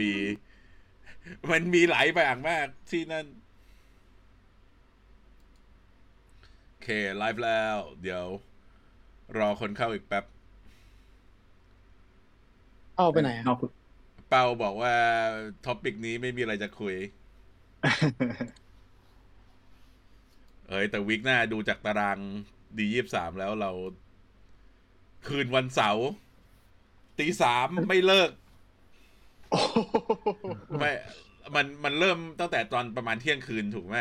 [0.00, 0.12] มี
[1.50, 3.26] มันมีหลายแบบมากที่นั่น
[6.68, 8.24] โอเค ไลฟ์แล้ว เดี๋ยว
[9.38, 10.24] รอคนเข้าอีกแป๊บ
[12.96, 13.58] เข้าไปไหนอะนอก
[14.28, 14.94] เปาบอกว่า
[15.66, 16.96] topic นี้ไม่มีอะไรจะคุย
[20.68, 22.18] เอ้ย แต่ week หน้าดูจากตาราง
[22.78, 23.70] D ยี่สามแล้วเรา
[25.26, 26.08] คืนวันเสาร์
[27.18, 28.30] ตีสามไม่เลิก
[30.78, 30.90] ไม่
[31.54, 33.96] มันมันเริ่มตั้งแต่ตอนประมาณเที่ยงคืนถูกไหม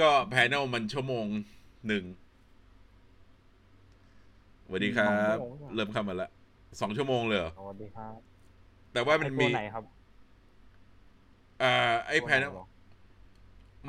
[0.00, 1.26] ก็แพนเนลมันชั่วโมง
[1.86, 2.04] หนึ่ง
[4.64, 6.28] สวัสดีครับสองชั่วโมงเริ่มเข้ามาละ
[6.80, 8.20] สองชั่วโมงเลยเหรอสวัสดีครับ
[8.92, 9.84] แต่ว่ามันไอ้ตัมีวไหนครับ
[11.62, 11.66] อ่า
[12.08, 12.52] ไอ้แพนเนล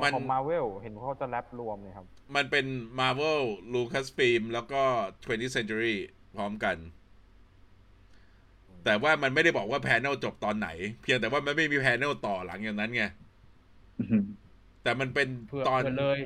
[0.00, 2.66] ัมันนของมาเวลเห็นเขาจะแรปรวมเลยครับ มันเป็น
[2.98, 3.40] Marvel
[3.72, 4.82] Lucasfilm แล้วก็
[5.24, 5.96] 20th Century
[6.36, 6.76] พร้อมกัน
[8.88, 10.68] แต่ว่ามันไม่ได้บอกว่า panel จบตอนไหน
[11.02, 13.04] เพียงแต่ว่ามันไม่มี panel ต่อหลังอย่างนั้นไง
[14.82, 16.20] แต่มันเป็นเพื่อตอนเพื่อเลย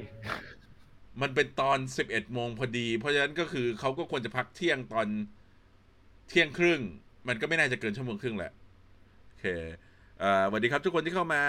[1.23, 5.07] มันเป็นตอน11โมงพอดี เพราะฉะนั้นก็คือเขาก็ควรจะพักเที่ยงตอน
[6.29, 6.81] เที่ยงครึ่ง
[7.29, 8.53] มันก็ไม่น่าจะเกินชั่วโมงครึ่งแหละ
[9.27, 9.47] โอเค
[10.23, 11.43] อ่าสวัสดีครับทุกคนที่เข้ามา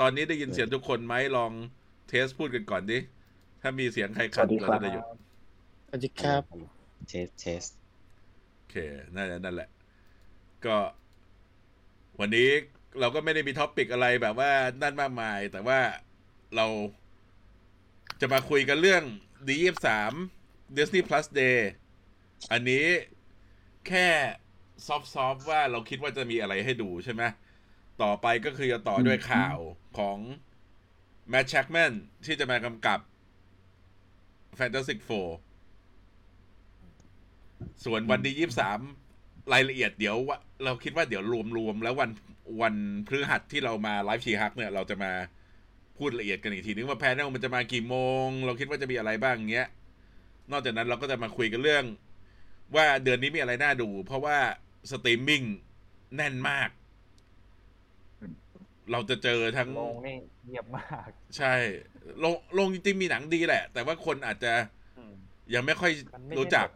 [0.00, 1.52] ตอนนี้ได้ยินเสียงทุกคนไหมลอง
[2.08, 2.98] test พูดกันก่อนดิ
[3.62, 5.04] ถ้ามีเสียงใครขัดสวัสดีครับเราจะได้หยุด
[5.88, 6.42] สวัสดีครับ
[7.08, 7.79] test test โอ
[8.70, 8.76] เค
[9.14, 9.68] นั่นแหละนั่นแหละ
[10.66, 10.76] ก็
[12.20, 12.48] วันนี้
[13.00, 15.80] เราก็ไม่ได้มี topic อะไรแบบว่านั่นมากมาย แต่ว่า
[16.56, 16.66] เรา
[18.20, 19.02] จะมาคุยกันเรื่อง
[19.48, 21.58] D 2 3 Disney Plus Day
[22.52, 22.84] อันนี้
[23.88, 24.06] แค่
[24.86, 24.96] ซอ
[25.32, 27.22] ฟต์ๆว่าเราคิดว่าจะมีอะไรให้ดูใช่ไหม
[28.02, 29.58] ต่อไปก็คือจะต่อด้วยข่าว
[29.98, 30.18] ของ
[31.32, 31.92] Matt Shackman
[32.24, 33.00] ที่จะมากำกับ
[34.58, 35.28] Fantastic Four
[37.84, 38.80] ส่วนวันที่ยี่สาม
[39.52, 41.22] รายละเอียดเดี๋ยววะเราคิดว่าเดี๋ยว
[41.56, 42.10] รวมๆแล้ววัน
[42.62, 42.74] วัน
[43.06, 45.12] พฤหัสที่เรามาไลฟ์ชีฮักเนี่ยเราจะมา
[45.98, 49.68] พูดละเอียดกันอีกทีนึงว่าแพนเนลมันจะมากี่โมง เราคิดว่าจะมีอะไรบ้างเงี้ย
[50.52, 51.84] นอกจากนั้นเราก็จะมาคุยกันเรื่อง
[52.76, 54.38] ว่าเดือนนี้มีอะไรน่าดู เพราะว่า
[54.90, 55.42] สตรีมมิ่ง
[56.16, 56.70] แน่นมาก
[58.92, 60.16] เราจะเจอทั้งลงนี่
[60.46, 61.54] เงียบมาก ใช่
[62.22, 64.52] ลงลงจริงๆมีหนังดีแหละ แต่ว่าคนอาจจะ
[64.98, 65.14] อืม
[65.54, 66.68] ยังไม่ค่อยมันไม่รู้จัก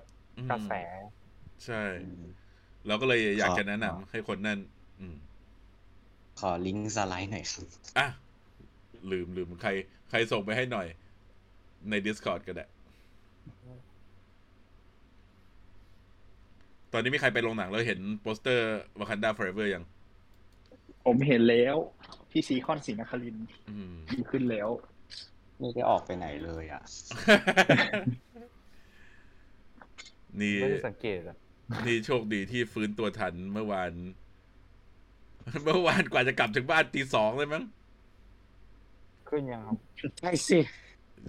[0.50, 1.82] กระแสอืมใช่
[2.86, 4.58] เราก็เลยอยากจะแนะนำให้คนนั่น
[5.00, 5.16] อืม
[6.40, 7.66] ขอ link slide หน่อยครับ
[7.98, 8.08] อะ
[9.10, 9.70] ลืมลืมใคร
[10.10, 10.86] ใครส่งไปให้หน่อย
[11.90, 12.66] ใน Discord ก็ได้
[16.92, 19.84] ตอนนี้มีใครไปโรงหนังแล้วเห็นโปสเตอร์ Wakanda Forever ยัง
[21.04, 21.76] ผมเห็นแล้ว
[22.30, 24.68] ที่ซีคอนศรีนครินทร์อืมมีขึ้นแล้ว
[25.58, 26.82] ไม่ได้ออกไปไหนเลยอะ
[30.40, 31.36] นี่ไม่ได้สังเกตอะ
[31.86, 33.92] นี่โชคดีที่ฟื้นตัวทันเมื่อวาน
[35.64, 37.64] เมื่อวานกว่าจะกลับถึงบ้านตีสองเลยมั้ง
[39.28, 39.76] ขึ้นยังครับ
[40.20, 40.58] ใช่สิ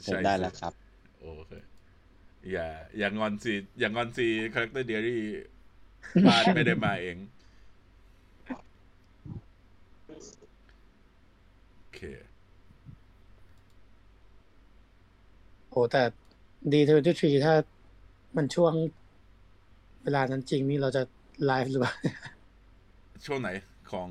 [0.04, 0.74] เห็นได้แล้วครับ
[1.20, 1.52] โอเค
[2.52, 2.68] อย่า
[2.98, 5.22] อย่างอนสิอย่างอนสิคาแรคเตอร์เดียรี่
[6.28, 7.18] บ้านไม่ได้มาเอง
[11.78, 12.00] โอเค
[15.70, 16.04] โอ้แต่
[16.72, 17.54] ดีเทอร์ทีถ้า
[18.38, 18.74] มันช่วง
[20.04, 21.02] เวลานั้นจริงนี่เราจะ
[21.46, 21.94] ไลฟ์หรือเปล่า
[23.26, 23.50] ช่วงไหน
[23.92, 24.10] ของ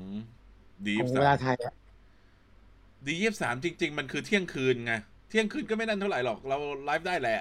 [0.87, 1.73] D ยี่สามเวลาไทยอะ
[3.05, 4.93] D ยี่สามจริง ๆ มันคือเที่ยงคืนไง
[5.29, 7.39] เที่ยงคืนก็ไม่นั่นเท่าไหร่หรอก เราไลฟ์ได้แหละ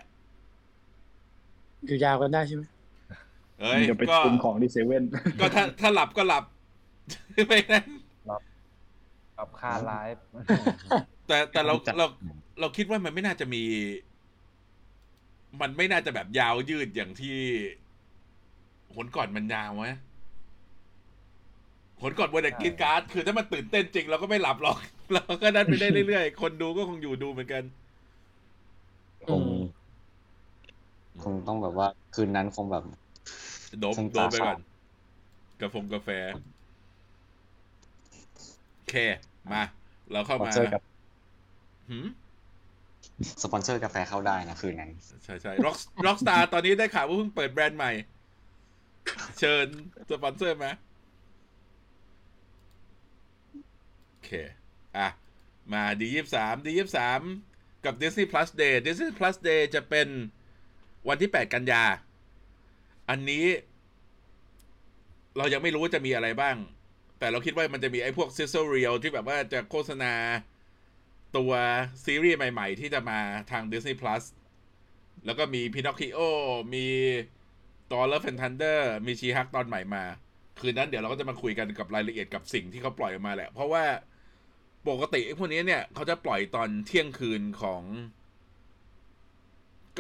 [1.87, 2.65] อยู่ยาวกันได้ใช่ไหม
[3.61, 5.05] เอ้ยเดี๋ยวไปก็ตุนของที่เซเว่น
[5.41, 6.44] ก็ถ้าถ้าหลับก็หลับ
[7.49, 7.87] ไม่นั้น
[9.39, 10.23] กับคาไลฟ์
[11.27, 12.06] แต่แต่เราจัดเรา
[12.61, 13.62] เราคิดว่ามันไม่น่าจะมี
[15.60, 17.38] มันไม่น่าจะแบบยาวยืดอย่างที่
[18.94, 19.87] หนก่อนมันยาวไหม
[22.00, 24.78] หนก่อนวันเด็กกินการ์ดคือถ้ามันตื่นเต้นจริงเราก็ไม่หลับหรอก
[25.14, 27.62] เราก็นั่นไปได้เรื่อยๆ คนดูก็คงอยู่ดูเหมือนกัน
[29.26, 29.43] คง
[31.25, 32.84] คงต้องแบบว่า คืนนั้นคงแบบ
[33.81, 34.58] โดมคงโดมไปตาก่อฝาน
[35.61, 36.08] ดกาแฟกาแฟ
[38.75, 38.94] โอเค
[39.52, 39.62] มา
[40.12, 40.82] เราสเข้าปอนมาเซอร์กับ
[41.90, 42.06] หืม
[43.43, 44.90] สปอนเซอร์กาแฟเข้าได้นะคืนนั้น
[45.25, 45.76] ใช่ใช่ร็อก
[46.06, 47.93] Rockstar ตอนนี้ได้ข่าวว่าเพิ่งเปิดแบรนด์ใหม่
[49.38, 49.66] เชิญ
[50.11, 50.66] สปอนเซอร์ไหม
[54.11, 54.31] โอเค
[54.96, 55.08] อะ
[55.72, 57.20] มา D ยี่สาม D ยี่สาม
[57.84, 60.08] กับ Disney Plus Day Disney Plus Day จะเป็น
[61.08, 61.84] วันที่ 8 กันยา
[63.10, 63.46] อันนี้
[65.37, 66.56] เรายังไม่รู้ว่าจะมีอะไรบ้าง
[67.19, 70.12] แต่เราคิดว่ามันจะมีไอ้พวก Sizzle Reel ที่แบบว่าจะโฆษณา
[71.36, 71.52] ตัว
[72.04, 73.19] ซีรีส์ใหม่ ๆ ที่จะมา
[73.50, 74.25] ทาง Disney Plus
[75.26, 76.19] แล้วก็มี Pinocchio
[76.75, 76.86] มี
[77.90, 80.04] Thor Love and Thunder มีชีฮักตอนใหม่มา
[80.60, 83.84] คืนนั้นเดี๋ยวเราก็จะมาคุยกันกับรายละเอียดกับสิ่งที่เขาปล่อยออกมาแหละ เพราะว่า
[84.88, 87.82] ปกติพวกนี้เนี่ย เขาจะปล่อยตอนเที่ยงคืนของ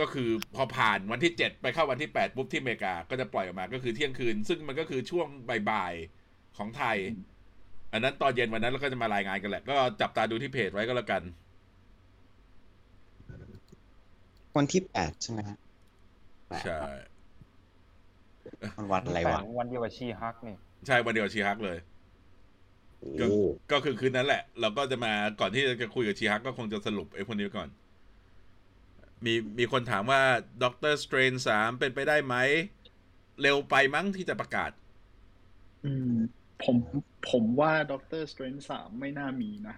[0.00, 5.28] ก็คือพอผ่านวันที่เจ็ดไปเข้าวันที่แปดปุ๊บที่อเมริกา ก็จะปล่อยออกมาก็คือเที่ยงคืน ซึ่งมันก็คือช่วง
[5.70, 6.98] บ่ายๆของไทย
[7.94, 11.22] อันนั้นตอนเย็นวันนั้นเราก็จะมารายงานกันแหละ ก็จับตาดูที่เพจไว้ก็แล้วกัน
[14.56, 15.58] วันที่แปดใช่ไหมฮะ
[16.48, 16.78] แปดใช่
[18.76, 20.56] มันวันอะไรแต่วะ วันเดียวกับ She-Hulk นี่
[20.86, 21.78] ใช่วันเดียวกับ She-Hulk เลย
[23.20, 23.42] ก็โอ้
[23.72, 27.68] ก็คือคืนนั้นแหละ เราก็จะมาก่อนที่จะคุยกับ She-Hulk ก็คงจะสรุปไอ้พวกนี้ไว้ก่อน
[29.24, 30.20] มีมีคนถามว่า
[30.62, 32.36] Doctor Strange สามเป็นไปได้ไหม
[33.42, 34.70] เร็วไปมั้งที่จะประกาศ
[35.86, 36.14] อืม
[36.64, 36.76] ผม
[37.30, 39.76] ผมว่า Doctor Strange สามไม่น่ามีนะ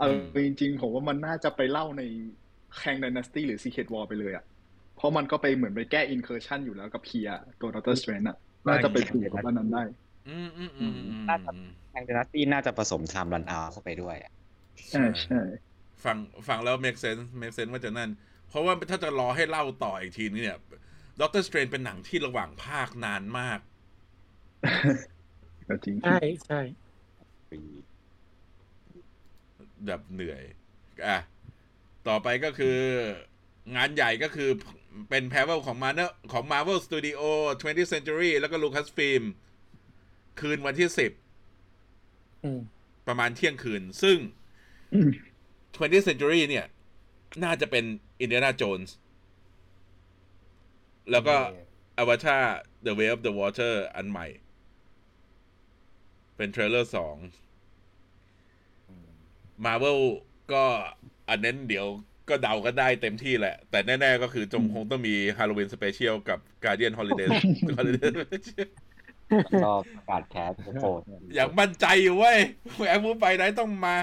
[0.00, 2.02] เอออืมจริงๆผมว่ามันน่าจะไปเล่าใน
[2.76, 4.44] แคงด y นาสตี้หรือซีเค t วอลไปเลยอะ
[4.96, 7.28] เพราะมันก็ไปเหมือนไปแก้ incursion อยู่แล้วกับเพีย
[7.60, 8.36] ตัว Doctor Strange อะ
[8.66, 9.82] น่าจะไปผูกกับด้านนั้นได้
[10.28, 11.50] อืมอืมอืมอืมน่าจะ
[11.92, 14.32] ทาง Dynasty น่าจะผสม Time Runs Out เข้าไปด้วยอะ
[14.90, 15.40] ใช่ใช่
[16.04, 16.16] ฟัง
[16.48, 18.10] ฟังแล้ว make sense make sense ว่าจะนั่น
[18.48, 20.58] เพราะว่าถ้าจะรอให้เล่าต่ออีกทีนึงเนี่ย
[21.20, 23.58] Doctor Strange เป็นหนังที่ระหว่างภาคนานมาก
[25.68, 26.60] ก็จริงใช่ใช่
[27.50, 27.60] ปี
[29.86, 30.42] แบบเหนื่อย
[31.06, 31.18] อะ
[32.08, 32.78] ต่อไปก็คือ
[33.76, 34.50] งานใหญ่ก็คือ
[35.10, 36.00] เป็น panel ของมาเน
[36.32, 37.20] ของ Marvel Studio
[37.60, 39.24] 20th Century แล้วก็ Lucasfilm
[40.40, 40.88] คืนวันที่
[42.44, 44.18] อืม10ประมาณเที่ยงคืน ซึ่ง
[44.94, 45.10] อืม
[45.76, 46.66] 20th Century เนี่ย
[47.44, 47.84] น่าจะเป็น
[48.22, 48.90] Indiana Jones
[51.10, 51.36] แล้วก็
[52.02, 52.44] Avatar
[52.86, 54.26] The Way of the Water อันใหม่
[56.36, 57.16] เป็น trailer สอง
[59.64, 60.00] มาเวล
[60.52, 60.64] ก็
[61.28, 61.86] อันนั้นเดี๋ยว
[62.28, 67.28] ก็เดาก็ได้เต็มที่แหละ แต่แน่ ๆ ก็คือจงคงต้องมี Halloween Special กับ Guardian Holiday
[67.76, 68.68] Holiday Special
[69.44, 71.00] แล้วก็ประกาศ castโฟน
[71.34, 72.38] อย่างมั่นใจอยู่เว้ย
[72.88, 73.96] แอมมูไปไหนต้องมา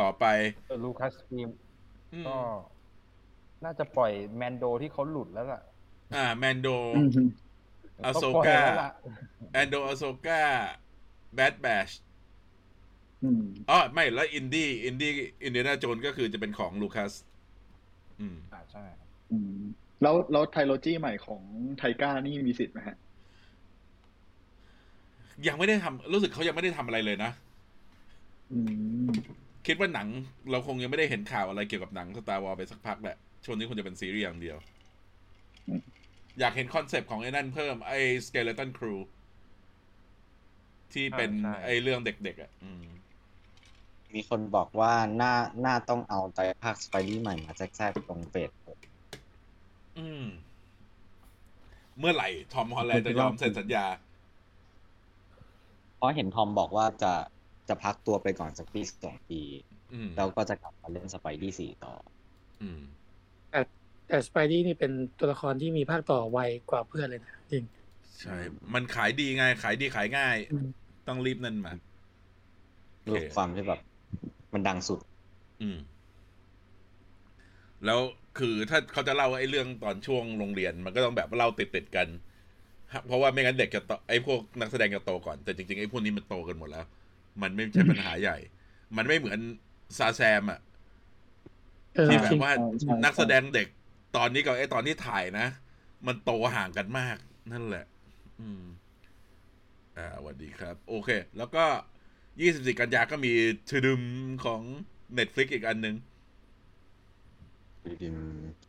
[0.00, 0.24] ต่อไป
[0.84, 1.48] ลูคัสฟิล์ม
[2.12, 2.36] อืมก็
[3.64, 5.62] น่าจะปล่อยแมนโดที่เขาหลุดแล้วล่ะ
[6.14, 6.68] อ่า แมนโด
[7.98, 8.90] อืมอาโซต้องปล่อยก้าแล้วล่ะ
[9.52, 10.42] แอนโดอาโซก้า
[11.34, 11.90] แบดแบช
[13.24, 15.10] อืมอ๋อไม่แล้วอินดี้อินดี้
[15.44, 17.12] อินเดียนาโจนก็คือจะเป็นของลูคัส
[18.20, 18.84] อืมอ่าใช่
[19.32, 19.60] อืม
[20.02, 21.42] แล้วแล้ว trilogy ใหม่ของ
[21.78, 22.96] Taika นี่มีสิทธิ์ไหมฮะ
[25.46, 27.30] ยังไม่ได้ทำรู้สึกเขายังไม่ได้ทำอะไรเลยนะ
[28.52, 28.58] อื
[29.04, 29.08] ม
[29.66, 30.08] คิดว่าหนัง
[30.50, 34.75] เราคงยังไม่ได้เห็นข่าวอะไรเกี่ยวกับหนัง Star Wars ไปสักพักแหละ ช่วงนี้คงจะเป็นซีรีส์อย่างเดียวอืม
[36.38, 37.94] อยากเห็น concept ของไอ้นั่นเพิ่มไอ้
[38.26, 38.98] Skeleton Crew
[40.92, 42.84] ที่เป็นอ่าใช่ไอ้เรื่องเด็กๆอะอืม
[44.14, 45.34] มีคนบอกว่าน่า
[45.64, 48.78] น่าต้องเอาไตรภาคสไปรี่ใหม่มาแทรกๆตรงเฟสหก
[49.96, 50.22] อืม
[51.98, 53.84] เมื่อไหร่ทอมฮอลแลนด์จะยอมเซ็นสัญญา
[55.96, 57.12] เพราะเห็นทอมบอกว่าจะ
[57.68, 59.40] จะพักตัวไปก่อนสักปีสองปี
[59.92, 61.94] อืมแล้วก็จะกลับมาเล่นสไปรี่สี่ต่อ
[62.60, 62.80] อืม
[64.06, 66.38] แต่สไปดี้นี่เป็นตัวละครที่มีภาคต่อไว
[66.70, 67.64] กว่าเพื่อนเลยนะจริง
[68.20, 68.36] ใช่
[68.74, 71.72] มันขายดีไง ขายดีขายง่ายอืมต้องรีบนั่นมา
[73.00, 73.80] โอเครูปความที่แบบ
[74.52, 75.00] มันดังสุด
[75.60, 75.78] อืม
[77.84, 78.00] แล้ว
[78.38, 82.08] คือถ้าเขาจะเล่าไอ้เรื่องตอนช่วงโรงเรียน มันก็ต้องแบบเล่าติดติดๆกัน
[83.06, 86.86] เพราะว่าไม่งั้นเด็กจะโตไอ้พวกนักแสดงจะโตก่อน แต่จริงๆไอ้พวกนี้มันโตกันหมดแล้ว
[87.42, 88.38] มันไม่ใช่ปัญหาใหญ่
[88.96, 89.40] มันไม่เหมือน
[89.98, 90.60] ซาแซมอะ
[91.94, 93.66] เออที่แบจริบงว่าใช่ใช่นักแสดงเด็ก
[94.16, 95.46] ตอนนี้กับไอ้ตอนที่ถ่ายนะ
[96.06, 97.16] มันโตห่างกันมาก
[97.52, 97.84] นั่นแหละ
[98.40, 98.64] อืม
[99.96, 101.08] อ่าสวัสดีครับ โอเค
[101.38, 101.64] แล้วก็
[102.22, 103.32] 24กันยาก็มี
[103.68, 104.02] Tudum
[104.44, 104.60] ของ
[105.18, 105.96] Netflix อีกอันหนึ่ง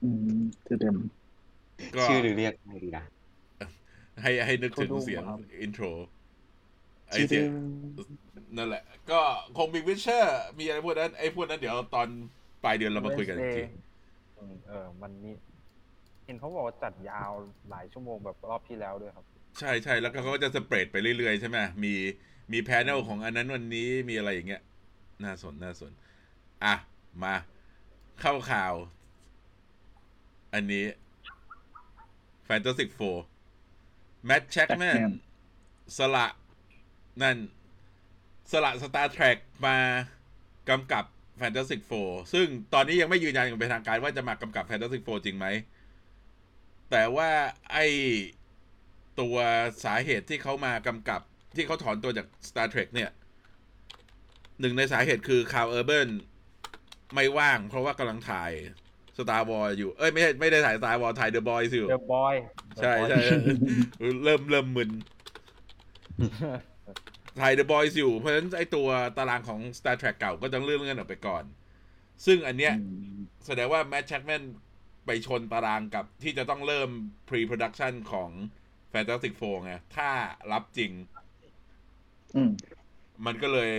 [0.03, 0.95] อืมจะเต็ม
[1.95, 3.03] ก็ชื่อเรียกไม่ดีนะ
[4.21, 5.85] ให้ให้นึกถึง Tudum เสียงครับ intro
[7.07, 7.45] ไอ้เสียง
[8.57, 9.19] นั่นแหละ ก็
[9.57, 12.07] คงมี Witcher มีอะไรพวกนั้น ไอ้พวกนั้นเดี๋ยวตอน
[12.63, 13.63] ปลายเดือนเรามาคุยกันอีกที
[14.37, 15.35] อืมเออ มันนี่
[16.25, 17.31] เห็นเขาบอกว่าจัดยาว
[17.69, 19.25] หลายชั่วโมงแบบรอบที่แล้วด้วยครับ
[19.59, 21.93] ใช่ใช่แล้วก็เขาก็จะ spread ไปเรื่อยๆ ใช่ไหมมี
[22.53, 24.61] มี panel ของอันนั้นวันนี้มีอะไรอย่างเงี้ย
[25.23, 25.91] น่าสนน่าสน
[26.63, 26.75] อะ
[27.23, 27.35] มา
[28.21, 28.73] เข้าข่าว
[30.53, 30.85] อันนี้
[32.47, 33.17] Fantastic Four
[34.25, 35.11] Matt Shakman Shakman
[35.97, 36.27] สละ
[37.21, 37.37] นั่น
[38.51, 39.77] สละ Star Trek มา
[40.69, 41.03] กำกับ
[41.41, 45.47] Fantastic Four ซึ่งตอนนี้ยังไม่ยืนยันอย่างเป็นทางการว่าจะมากำกับ Fantastic Four จริงไหม
[46.91, 47.29] แต่ว่า
[47.71, 47.77] ไอ
[49.19, 49.37] ตัว
[49.85, 51.21] สาเหตุที่เขามากำกับ
[51.55, 53.09] ที่เขาถอนตัวจาก Star Trek เนี่ย
[54.59, 56.09] หนึ่งในสาเหตุคือคา r เออร์เบิร์น
[57.13, 58.51] ไม่ว่างเพราะว่ากำลังถ่าย
[59.17, 62.33] Star Wars อยู่ เอ้ย ไม่ใช่ไม่ได้ถ่าย Star Wars ถ่าย The Boys อยู่ The Boy
[62.81, 63.19] ใช่ใช่
[64.23, 64.89] เริ่มเริ่มมึน
[67.39, 71.43] ถ่าย The Boys อยู่ เพราะฉะนั้นไอตัวตารางของ Star Trek เก่าก็ต้องเลื่อนเลื่อนออกไปก่อน
[72.25, 72.73] ซึ่งอันเนี้ย
[73.45, 74.43] แสดงว่าแม t ช h กแมน
[75.05, 76.89] ไปชนตารางกับที่จะต้องเริ่ม
[77.29, 78.29] pre-production ของ
[78.93, 80.09] Fantastic Four ไง ถ้า
[80.51, 80.91] รับจริง
[82.35, 82.51] อืม
[83.25, 83.71] มันก็เลย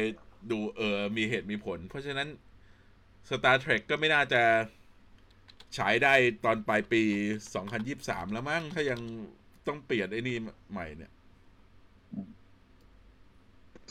[0.51, 2.29] ดูเออ มีเหตุมีผล เพราะฉะนั้น
[3.29, 4.43] Star Trek ก็ไม่น่าจะ
[5.77, 7.03] ฉายได้ตอนปลายปี
[7.69, 9.01] 2023 แล้วมั้ง ถ้ายัง
[9.67, 10.37] ต้องเปลี่ยนไอ้นี่
[10.71, 11.13] ใหม่เนี่ย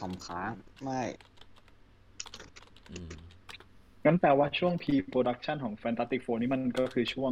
[0.02, 0.52] คำค้าง
[0.84, 1.02] ไม่
[2.92, 3.14] อืม
[4.06, 7.32] งั้นแปลว่าช่วง pre-production ของ Fantastic Four นี่มันก็คือช่วง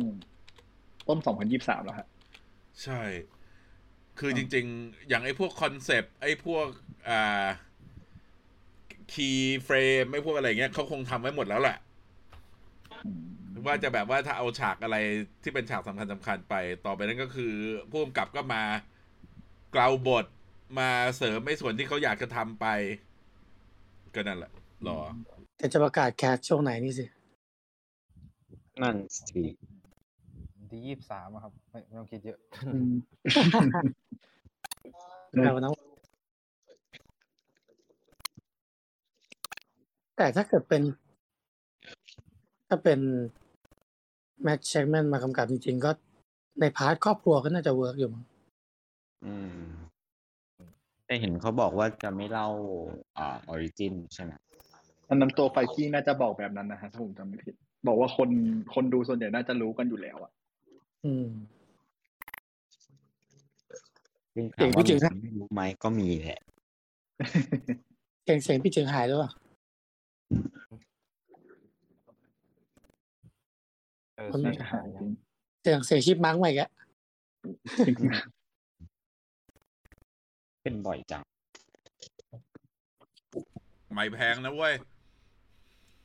[1.07, 1.19] ต้น
[1.51, 2.07] 2023แล้วฮะ
[2.83, 3.01] ใช่
[4.19, 6.67] คือจริง ๆ อย่างไอ้พวก concept ไอ้พวก
[7.09, 7.47] อ่า
[9.11, 11.77] keyframe ไอ้พวกอะไรเงี้ยเขาคงทำไว้หมดแล้วแหละ
[13.65, 14.97] ว่าจะแบบว่าถ้าเอาฉากอะไร
[15.43, 16.55] ที่เป็นฉากสำคัญสำคัญไป
[16.85, 17.53] ต่อไปนั้นก็คือ
[17.89, 18.63] ผู้กำกับก็มา
[19.71, 20.25] เกลาบท
[20.79, 22.65] มาเสริมในส่วนที่เขาอยากจะทำไป
[24.15, 24.51] ก็นั่นแหละ
[24.87, 24.99] รอ
[25.57, 27.05] แต่จะประกาศแคสช่วงไหนนี่สิ
[28.81, 29.43] นั่นสิ
[30.69, 32.93] ที่ยี่สามครับ ไม่ไม่ต้องคิดเยอะอืม
[35.29, 35.73] แต่วันนั้น
[40.17, 40.81] แต่ถ้าเกิดเป็น
[42.67, 42.99] ถ้าเป็น
[44.43, 45.91] แม t ช h กแมนมากำกับจริงๆ ก็
[46.59, 48.23] ใน part ครอบครัวก็น่าจะ work อยู่มั้ง
[49.25, 49.84] อืม
[51.05, 52.49] แต่เห็นเขาบอกว่าจะไม่เล่า
[53.17, 54.31] อ่า origin ใช่ไหม
[55.09, 57.55] อันนั้นตัว Feige น่าจะบอกแบบนั้นนะฮะถ้าผมจำไม่ผิด
[57.87, 58.29] บอกว่าคน
[58.73, 60.31] คนดูส่วนใหญ่น่าจะรู้กันอยู่แล้วอะ
[61.05, 61.27] อืม
[64.35, 66.39] ซึ่งเก่ถามงว่าพี่เก่งมีครับคนไม่รู้ไหมก็มีแหละ
[68.23, 69.31] เสียงเสียงพี่เจิงหายแล้วอะ
[74.15, 75.09] เออคนใช่น่าจะหายจริง
[75.61, 76.69] เสียงเสียงชิปมังใหม่แกะ
[80.65, 81.23] เป็นบ่อยจัง
[83.93, 84.73] ไม่แพงนะเว้ย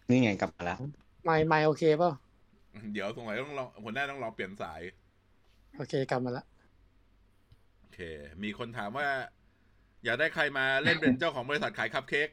[0.08, 0.78] นี่ไงกลับมาแล้ว
[1.24, 2.10] ไม่ไม่โอเคเปล่า
[2.92, 4.80] เดี๋ยวสงสัยต้องลองหัวหน้าต้องลองเปลี่ยนสาย
[5.76, 6.44] โอเคกลับมาละ
[7.80, 7.98] โอเค
[8.42, 9.08] มีคนถามว่า
[10.04, 12.28] อยากได้ใครมาเล่นเป็นเจ้าของบริษัทขายคัพเค้ก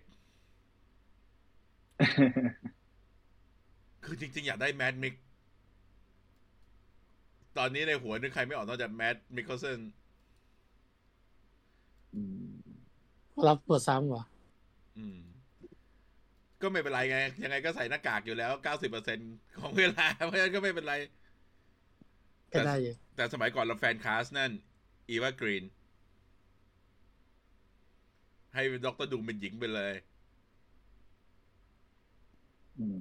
[4.05, 5.15] คือจริง ๆ อยากได้ Mads Mik
[7.57, 9.83] ตอนนี้ในหัวนึกใครไม่ออกนอกจาก Mads Mikkelsen อืม
[13.47, 14.23] รับเปิดซ้ำเหรอ
[14.97, 15.17] อืม
[16.61, 19.19] ก็ไม่เป็นไรไง ยังไงก็ใส่หน้ากากอยู่แล้วเก้าสิบเปอร์เซ็นต์
[19.59, 20.95] ของเวลา เพราะฉะนั้นก็ไม่เป็นไร
[22.53, 24.51] ก็ได้อยู่แต่สมัยก่อนเรา fan cast นั่น
[25.09, 25.63] Eva Green
[28.53, 29.93] ให้ Doctor Doom เป็นหญิงไปเลย
[32.79, 32.97] อืม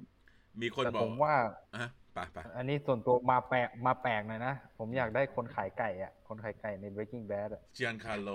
[0.61, 1.35] มีคนบอกแต่ผมว่า
[1.75, 8.29] อะไปไปอันนี้ส่วนตัวมาแปลกมาแปลกหน่อยนะ ผมอยากได้คนขายไก่อะ คนขายไก่ใน Breaking Bad อะ Giancarlo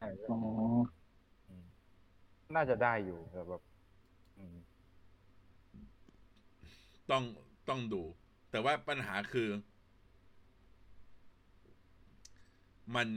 [0.00, 0.36] อะใช่อ๋อ
[1.48, 1.66] อืม
[2.54, 3.62] น่าจะได้อยู่แต่แบบ
[4.38, 4.58] อืม
[7.10, 7.24] ต้อง
[7.68, 8.02] ต้องดู
[8.50, 9.48] แต่ว่าปัญหาคือ
[12.94, 13.08] มัน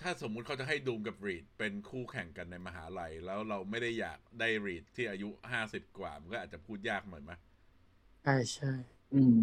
[0.00, 7.32] ถ้าสมมุติเขาจะให้ดูมกับรีดเป็นคู่แข่งกันในมหาลัย แล้วเราไม่ได้อยากได้รีดที่อายุห้าสิบกว่า มันก็อาจจะพูดยากหน่อยไหม
[8.22, 8.68] ใช่ใช่
[9.12, 9.36] อืม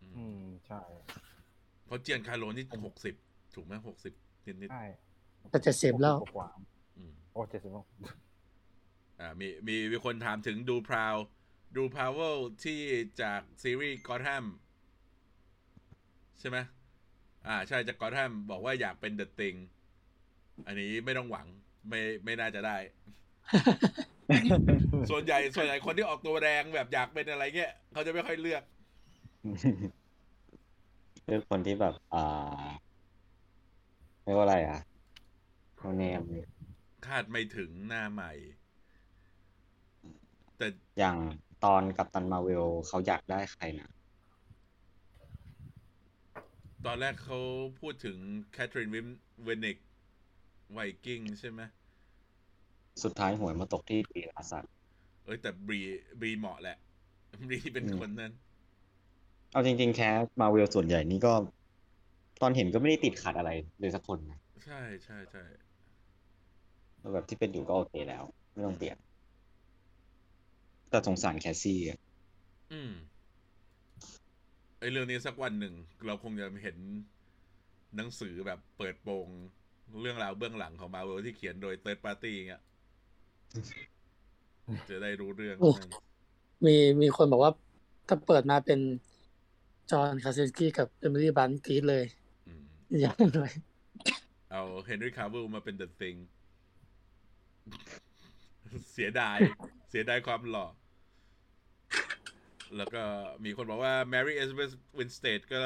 [0.00, 0.76] อืมอืมใช่
[1.86, 3.14] เพราะเจียนคาร์โลนี่หกสิบ
[3.54, 4.12] ถูกไหมหกสิบ
[4.46, 4.84] นิดนิดใช่
[5.50, 7.86] แต่จะเสพแล้วกว่าๆอืมโอ้เจ็ดสิบแล้ว
[9.20, 11.16] อ่ามีมีมีคนถามถึงดูพราว
[11.76, 12.80] ดูพาวเวลที่
[13.22, 14.46] จากซีรีส์กอ t แฮม
[16.40, 16.58] ใช่ไหม
[17.46, 19.54] อ่า ใช่จากกอ t แฮมบอกว่าอยากเป็นเดอะติง
[20.66, 21.46] อันนี้ไม่ต้องหวัง
[21.88, 22.76] ไม่ไม่น่าจะได้
[25.10, 28.62] ส่วนใหญ่ส่วนใหญ่คนที่ออกตัวแรงแบบอยากเป็นอะไรเงี้ยเขาจะไม่ค่อยเลือก
[31.26, 34.80] คือคนที่แบบ อ่าเรียกว่าอะไรอะ
[35.76, 36.22] โนเนม
[37.06, 38.32] คาดไม่ถึงหน้าใหม่
[40.56, 40.68] แต่
[40.98, 41.16] อย่าง
[41.64, 43.88] ตอนกัปตันมาเวลเขาอยากได้ใครนะ
[46.86, 47.38] ตอนแรกเขา
[47.80, 48.16] พูดถึง
[48.52, 49.06] แคทรินวิม
[49.42, 49.78] เวนิก
[50.72, 51.60] ไวกิ้งใช่ไหม
[53.02, 54.64] สุดท้ายหวยมาตกที่ปีลาสัต
[55.24, 55.80] เอ้ย แต่บรี
[56.20, 56.76] บรีเหมาะแหละ
[57.46, 58.32] บรีเป็นอืมคนนั้น
[59.52, 61.32] เอาจริง ๆ cast Marvel ส่วนใหญ่นี่ก็
[62.40, 65.44] ตอนเห็นก็ไม่ได้ติดขัดอะไรเลยสักคนนะใช่ใช่ใช่
[67.12, 68.96] แบบที่เป็นอยู่ก็โอเคแล้ว ไม่ต้องเปลี่ยน
[70.90, 71.98] แต่สงสาร Cassie อะ
[72.72, 72.92] อืม
[74.78, 75.74] ไอ้เรื่องนี้สักวันหนึ่ง
[76.06, 76.76] เราคงจะเห็น
[77.96, 79.28] หนังสือแบบเปิดโปง
[80.00, 82.62] เรื่องราวเบื้องหลังของมาเวลที่เขียนโดย third party เงี้ย
[84.90, 85.90] จะได้รู้เรื่องโอ้นั่น
[86.66, 87.52] มีมีคนบอกว่า
[88.08, 88.80] ถ้าเปิดมาเป็น
[89.90, 92.04] John Krasinski กับ Emily Blunt กรี๊ดเลย
[92.90, 93.52] อืมอย่างเลย
[94.50, 96.18] เอา Henry Cavill มาเป็น The Thing
[98.92, 99.38] เสียดาย
[99.90, 100.66] เสียดายความหล่อ
[102.76, 103.02] แล้วก็
[103.44, 105.62] มีคนบอกว่า Mary Elizabeth Winstead ก็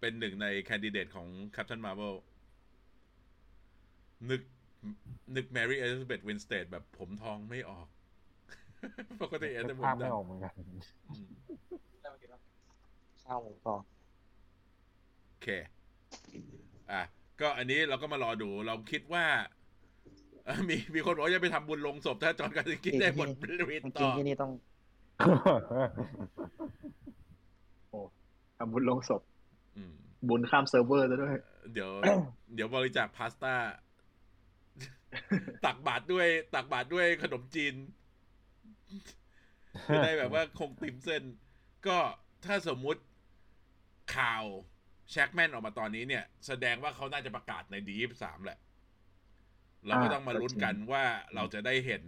[0.00, 2.14] เป็นหนึ่งใน candidate ของ Captain Marvel
[4.30, 4.42] นึก
[5.36, 7.86] นึก Mary Elizabeth Winstead แบบผมทองไม่ออก
[9.22, 10.52] ปกติอาจนึจะกผมภาพไม่ดำออกเหมือนกัน
[11.08, 11.28] อืม
[13.24, 13.76] ข้าวต่อ
[15.28, 15.48] โอเค
[16.92, 17.02] อะ
[17.40, 19.24] ก็อันนี้เราก็มารอดูเราคิดว่า
[20.44, 23.28] เอ่อมีมีคนบอกว่าจะไปทำบุญลงศพถ้าจอห์นการินกินได้บท
[23.70, 24.52] รีดจริต่งอๆที่นี่ต้อง
[28.58, 29.22] ทำบุญลงศพ
[29.76, 29.92] อืม
[30.28, 31.36] บุญข้ามเซิร์ฟเวอร์ซะด้วย
[31.72, 31.90] เดี๋ยว
[32.54, 33.54] เดี๋ยวบริจาคพาสต้า
[35.64, 37.74] ตักบาตรด้วย ตักบาตรด้วยขนมจีน
[39.92, 41.22] จะได้แบบว่าคงธีมเส้น
[41.86, 41.98] ก็
[42.44, 43.00] ถ้าสมมุติ
[44.16, 44.44] ข่าว
[45.10, 48.58] Shakman ออกมาตอนนี้เนี่ย แสดงว่าเขาน่าจะประกาศใน D ยี่สามแหละ
[49.86, 52.02] เราก็อ่าต้องมาลุ้นกันว่าเราจะได้เห็น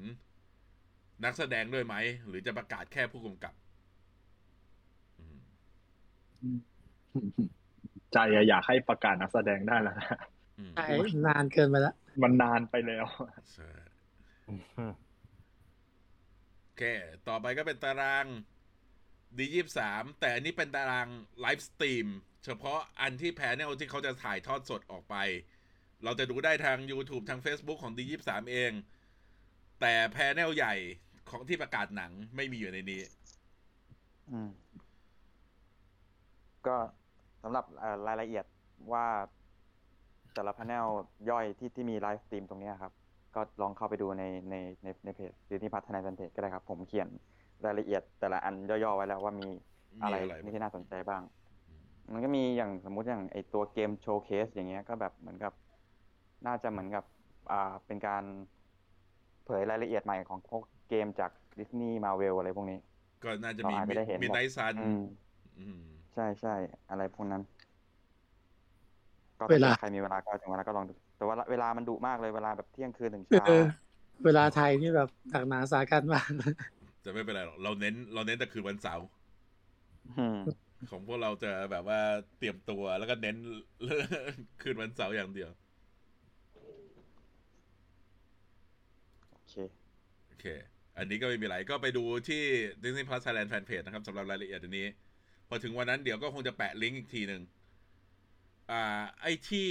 [1.25, 1.95] นักแสดงด้วยไหม
[2.27, 3.55] หรือจะประกาศแค่ผู้กำกับ
[5.19, 6.59] อืม
[8.13, 10.09] ใจอะอยากให้ประกาศนักแสดงได้แล้วนะ
[10.57, 10.95] อืมใช่
[11.27, 13.07] นานเกินไปแล้ว มันนานไปแล้ว
[13.53, 13.69] ใช่
[16.67, 16.83] โอเค
[17.29, 18.27] ต่อไปก็เป็นตาราง
[19.37, 21.09] D ยี่สามแต่อันนี้เป็นตาราง
[21.41, 22.07] livestream
[22.45, 25.17] เฉพาะอันที่ panel ที่เขาจะถ่ายทอดสดออกไป
[26.05, 28.73] เราจะดูได้ทาง YouTube ทาง Facebook ของ D ยี่สามเอง
[29.81, 30.75] แต่ panel ใหญ่
[31.31, 33.03] ของที่ประกาศหนังไม่มีอยู่ในนี้
[34.31, 34.51] อืม
[36.67, 36.77] ก็
[37.43, 37.65] สำหรับ
[38.07, 38.45] รายละเอียด
[38.93, 39.07] ว่า
[40.35, 40.87] แต่ละ panel
[41.31, 42.93] ย่อยที่ที่มี live stream ตรงนี้ครับ
[43.35, 47.09] ก็ลองเข้าไปดูในในในในเพจหรือที่พัฒนาแฟนเพจก็ได้ครับ ผมเขียน
[47.65, 49.49] รายละเอียดแต่ละอันย่อๆไว้แล้วว่ามี
[49.97, 51.23] มีอะไรอะไรที่น่าสนใจบ้าง
[52.13, 55.53] มันก็มีอย่างสมมุติอย่างไอตัว game showcase อย่างเงี้ยก็แบบเหมือนกับ
[56.47, 57.05] น่าจะเหมือนกับ
[57.51, 58.23] อ่าเป็นการ
[59.45, 62.79] เผยรายละเอียดใหม่ของพวกเกมจากดิสนีย์มาเวลอะไรพวกนี้
[63.25, 65.01] ก็น่าจะมีเราอาจจะได้เห็นมิดไนซันอืม
[65.59, 65.79] อืม
[66.15, 66.55] ใช่ใช่
[66.91, 67.43] อะไรพวกนั้น
[69.39, 73.65] ก็เวลาถ้าใครมีเวลาก็ถึงเวลาก็ลองดู แต่ว่าเวลามันดุมากเลยเวลาแบบเที่ยงคืนถึงเอเช้าอ
[74.25, 76.31] เวลาไทยนี่แบบหนักหนาสากันมาก
[77.09, 79.07] แต่ไม่เป็นไรหรอกเราเน้น เราเน้นแต่คืนวันเสาร์
[80.19, 80.41] อืม
[80.91, 82.01] ของพวกเราจะแบบว่า
[82.39, 83.37] เตรียมตัวแล้วก็เน้น
[84.63, 85.51] คืนวันเสาร์อย่างเดียว
[89.33, 89.55] โอเค
[90.29, 90.45] โอเค
[90.97, 92.43] อันนี้ก็ไม่มีอะไรก็ไปดูที่
[92.83, 94.87] Disney Plus Thailand Fanpage นะครับสำหรับรายละเอียดอันนี้
[95.49, 97.43] พอถึงวันนั้นเดี๋ยวก็คงจะแปะลิงก์อีกทีหนึ่ง
[98.71, 99.69] อ่า ไอ้ที่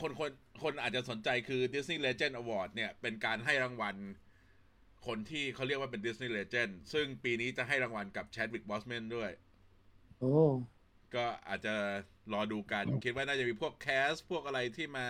[0.00, 0.30] คนคน
[0.62, 3.96] คนอาจจะสนใจคือ Disney Legend Award เนี่ย เป็นการให้รางวัล
[5.06, 9.30] คนที่เขาเรียกว่าเป็น Disney Legend ซึ่งปีนี้จะให้รางวัลกับ Chadwick Boseman ด้วย
[10.18, 10.34] โอ้
[11.14, 11.74] ก็อาจจะ
[12.32, 15.06] รอดูกัน คิดว่าน่าจะมีพวกแคส พวกอะไรที่มา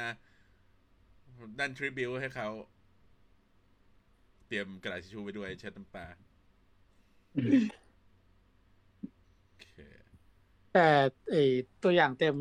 [1.59, 2.49] ดันทริบิวให้เขา
[4.47, 6.07] เตรียมกระดาษทิชชู่ไปด้วยเช็ดน้ำตา
[9.49, 9.77] โอเค
[10.75, 10.89] แต่
[11.31, 11.35] ไอ
[11.83, 12.35] ตัวอย่างเต็ม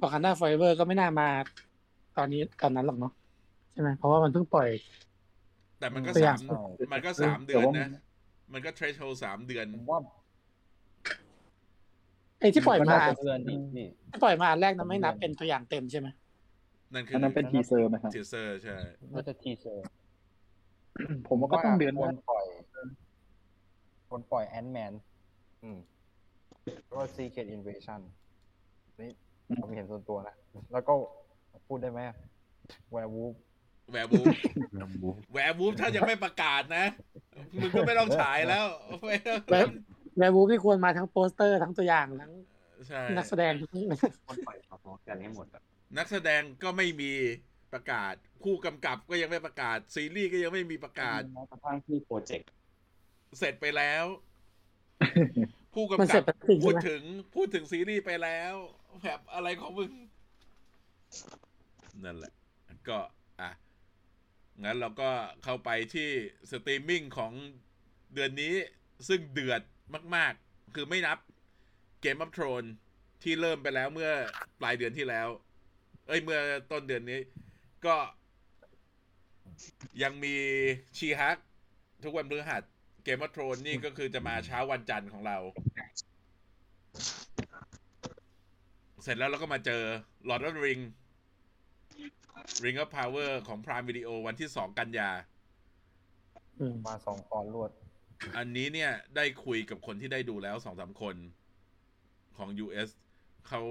[0.00, 1.28] วากันดาไฟเบอร์ก็ไม่น่ามา
[2.16, 3.12] ตอนนี้ตอนนั้นหรอกเนาะ
[3.72, 4.68] ใช่ไหมเพราะว่ามันเพิ่งปล่อย
[5.84, 7.88] แต่มันก็ตัวอสาย่างมใช่มันก็สามเดือนนะ
[8.52, 9.98] มันก็เทรชโฮสามเดือนผมว่า
[12.40, 16.08] ไอที่ปล่อยมาน่จะเดือนนี้พี่ที่ปล่อยมาอันแรกนั้นไม่นับเป็นตัวอย่างเต็มใช่ไหม
[16.92, 18.76] นั่นคือันนั้นเป็นทีเซอร์ไหมครับทีเซอร์ใช่
[19.14, 19.84] น่าจะทีเซอร์
[21.28, 22.44] ผมว่าก็ต้องเดือนหคน้านปล่อย
[24.10, 24.92] คนปล่อยแอนด์แมน
[25.62, 25.78] อืม
[26.64, 28.00] แล้วก็ Secret Invasion
[29.00, 29.10] นี่
[29.60, 30.36] ผมเห็นส่วนตัวนะ
[30.72, 30.92] แล้วก็
[31.66, 32.00] พูดได้ไหม
[32.92, 33.34] แวร์วูฟ
[33.92, 34.26] แวร์บูฟ
[35.32, 36.86] แวร์บูฟถ้ายังไม่ประกาศนะ
[37.60, 38.64] มึงก็ไม่ต้องฉายแล้ว
[39.06, 39.72] ไม่ต้องแวร์
[40.18, 42.32] แวร์วูฟที่ควรมาทั้งโปสเตอร์ทั้งตัวอย่างทั้ง
[42.88, 43.70] ใช่นักแสดงทั้ง
[44.28, 45.62] คนปล่อยพร้อมกันให้หมดอะ
[45.98, 47.12] นักแสดงก็ไม่มี
[47.72, 52.50] ประกาศผู้กำกับก็ยังไม่ประกาศ ซีรีส์ก็ยังไม่มีประกาศแม้กระทั่งที่โปรเจกต์
[53.38, 54.04] เสร็จไปแล้ว
[55.74, 57.02] ผู้มันกำเสร็กัจบไปจริงพูใช่ดไหมถึง
[57.34, 58.52] พูดถึงซีรีส์ไปแล้ว
[59.02, 59.92] แบบอะไรของมึง
[62.04, 62.32] นั่นแหละ
[62.88, 62.98] ก็
[63.40, 63.50] อะ
[64.62, 65.10] งั้นเราก็
[65.44, 66.08] เข้าไปที่
[66.50, 67.32] สตรีมมิ่งของ
[68.14, 68.54] เดือนนี้
[69.08, 69.62] ซึ่งเดือด
[70.16, 71.18] มาก ๆ คือไม่นับ
[72.04, 72.72] Game of Thrones
[73.22, 74.12] ที่เริ่มไปแล้วเมื่อ
[74.60, 75.28] ปลายเดือนที่แล้ว
[76.06, 76.40] เอ้ยเมื่อ
[76.70, 77.20] ต้นเดือนนี้
[77.86, 77.96] ก็
[80.02, 80.34] ยังมี
[80.98, 81.38] She-Hulk
[82.04, 82.62] ทุกวันพฤหัส
[83.04, 85.38] เกม of Thrones นี่ก็คือจะมาเช้าวันจันทร์ของเรา
[89.02, 89.82] เสร็จแล้วเราก็มาเจอ
[90.28, 90.82] Lord of the Ring
[92.64, 95.10] Ring of Power ของ Prime Video วันที่สองกันยา
[96.58, 97.70] อืมมาสองตอนรวด
[98.36, 101.16] อันนี้เนี่ยได้คุยกับคนที่ได้ดูแล้วสองสามคน
[102.36, 102.88] ของ US
[103.48, 103.62] เขา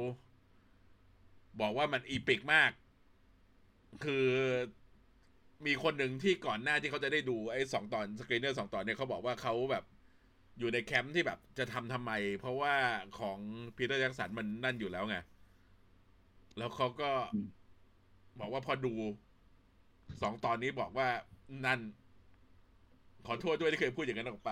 [1.62, 2.72] บอกว่ามัน epic มาก
[4.04, 4.28] คือ
[5.66, 9.84] มีคนหนึ่งที่ก่อนหน้าที่เขาจะได้ดูไอ้สองตอน screener สองตอนเนี่ยเขาบอกว่าเขาแบบ
[10.60, 12.76] อยู่ในแคมป์ที่แบบจะทำทำไม เพราะว่า
[13.20, 13.40] ของ
[13.76, 15.18] Peter Jackson มันนั่นอยู่แล้วไง
[16.58, 17.48] แล้วเขาก็อืม
[18.40, 18.94] บอกว่าพอดู
[20.22, 21.08] สองตอนนี้บอกว่า
[21.66, 21.80] นั่น
[23.28, 24.52] ขอโทษด้วยที่เคยพูดอย่างนั้นออกไป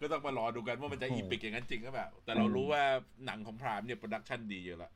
[0.00, 2.82] ก็ต้องมารอดูกันว่ามันจะ epic อย่างนั้นจริงหรือเปล่าแต่เรารู้ว่า
[3.26, 4.92] หนังของ Prime เนี่ย production ดีอยู่แล้ว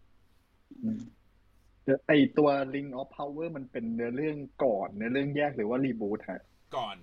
[1.85, 6.41] เดี๋ยวไอ้ตัว Ring of Power มันเป็นเนื้อเรื่องก่อนเนื้อเรื่องแยกหรือว่ารีบูทฮะ
[6.77, 6.97] ก่อน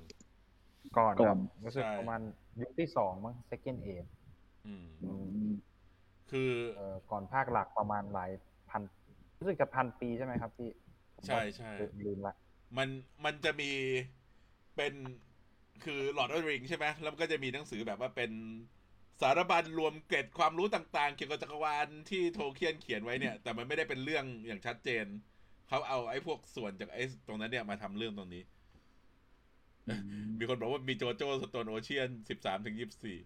[0.98, 2.22] ก่อนก่คอรันบรู้สึกใช่ประมาณ
[2.62, 4.10] ยุคที่สองมั้ง second age
[4.66, 5.10] อืมอื
[5.48, 5.52] ม
[6.30, 8.32] คือเอ่อก่อนภาคหลักประมาณหลาย
[8.70, 8.84] พัน
[9.42, 10.70] รู้สึกจะพันปีใช่ไหมครับพี่
[11.16, 11.72] ผมใช่ใช่
[12.06, 12.36] ลืมละ
[12.78, 12.90] มัน
[13.26, 13.72] มันจะมี
[14.76, 14.94] เป็น
[15.84, 18.32] คือหลอด of the Ring ใช่ไหมแล้วมันก็จะมีหนังสือแบบว่าเป็น
[19.22, 25.06] สารบัญรวมเกร็ดความรู้ต่างๆ เกี่ยวกับจักรวาลที่โทเคียนเขียนไว้เนี่ย แต่มันไม่ได้เป็นเรื่องอย่างชัดเจน
[25.68, 28.44] เขาเอาไอ้พวกส่วนจากไอ้ตรงนั้นเนี่ยมาทำเรื่องตรงนี้
[30.40, 33.18] มีคนบอกว่ามี JoJo Stone Ocean สิบสามถึงยี่สี่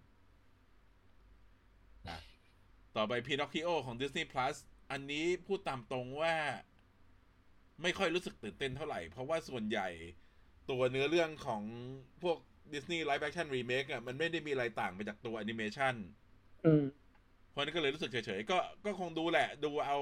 [2.95, 4.55] ต่อไป Pinocchio ของ Disney Plus
[4.91, 6.33] อันนี้พูดตามตรงว่า
[7.81, 9.87] ไม่ค่อยรู้สึกตื่นเต้นเท่าไหร่ เพราะว่าส่วนใหญ่
[10.69, 11.61] ตัวเนื้อเรื่องของ
[12.23, 12.37] พวก
[12.73, 15.95] Disney Live Action Remake อะมันไม่ได้มีอะไรต่างไปจากตัวแอนิเมชัน
[16.65, 16.83] อืม
[17.51, 19.99] เพราะฉะนั้นก็เลยรู้สึกเฉยๆ ก็ก็คงดูแหละ ดูเอา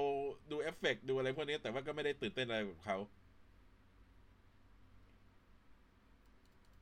[0.50, 2.96] ดูเอฟเฟกต์ดูอะไรพวกนี้ แต่ว่าก็ไม่ได้ตื่นเต้นอะไรกับเขา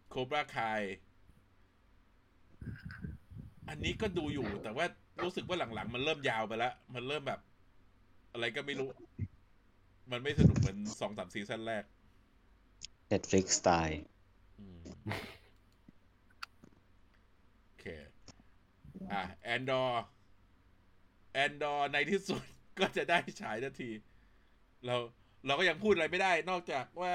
[0.09, 0.83] Cobra Kai
[3.69, 4.87] อันนี้ก็ดูอยู่แต่ว่า
[5.23, 7.41] รู้สึกว่าหลังๆ มันเริ่มยาวไปแล้ว มันเริ่มแบบ
[8.33, 8.89] อะไรก็ไม่รู้
[10.13, 11.85] มันไม่สนุกเหมือนสองสาม season แรก
[13.13, 14.03] Netflix style
[14.59, 14.81] อืม
[17.65, 17.85] โอเค
[19.13, 22.43] อะ Andor Andor ในที่สุด
[22.79, 23.91] ก็จะได้ฉายนาที
[24.87, 24.97] เรา
[25.47, 27.15] เราก็ยังพูดอะไรไม่ได้ นอกจากว่า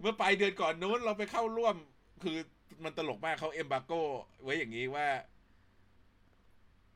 [0.00, 1.76] เมื่อปลายเดือนก่อนนู้นเราไปเข้าร่วม
[2.22, 2.36] คือ
[2.84, 3.92] มันตลกมากเขา embargo
[4.42, 5.08] ไว้อย่างนี้ว่า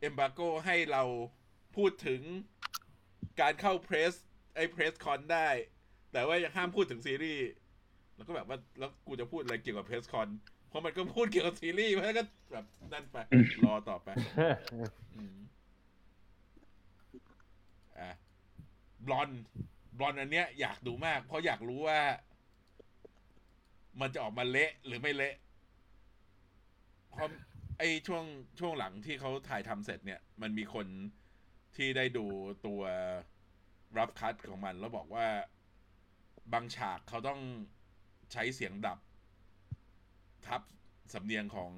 [0.01, 1.03] embargo ให้เรา
[1.77, 2.21] พูดถึง
[3.41, 4.13] การเข้า press
[4.55, 5.49] ไอ้ press con ได้
[6.13, 7.49] แต่ว่ายังห้ามพูดถึงซีรีส์
[8.17, 10.29] แล้วก็แบบว่าแล้วกูจะพูดอะไรเกี่ยวกับเพรสคอน
[10.69, 13.17] เพราะมันก็พูดเกี่ยวกับซีรีส์เพราะฉะนั้นก็แบบนั่นไป
[13.65, 14.09] รอต่อไป
[17.99, 18.11] อะ
[19.07, 19.31] บลอน
[19.99, 22.01] บลอนอันเนี้ยอยากดูมาก เพราะอยากรู้ว่า
[24.01, 25.35] มันจะออกมาเละหรือไม่เละ
[27.13, 27.29] เพราะ
[27.79, 28.25] ไอ้ช่วง
[28.59, 30.87] ช่วงหลังที่เขาถ่ายทำเสร็จเนี่ย มันมีคน
[31.77, 32.27] ที่ได้ดู
[32.67, 32.83] ตัว
[33.99, 35.27] รับคัตของมันแล้วบอกว่า
[36.53, 37.41] บางฉากเขาต้อง
[38.33, 38.99] ใช้เสียงดับ
[40.47, 40.63] ทับ
[41.15, 41.71] สำเนียงของ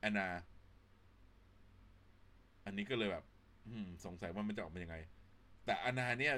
[0.00, 0.28] แอนนา
[2.64, 3.24] อันนี้ก็เลยแบบ
[4.04, 4.96] สงสัยว่ามันจะออกมายังไง
[5.64, 6.34] แต่อานาเนี่ย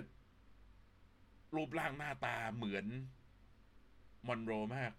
[1.56, 2.86] รูปร่างหน้าตาเหมือน
[4.26, 4.92] มอนโรมาก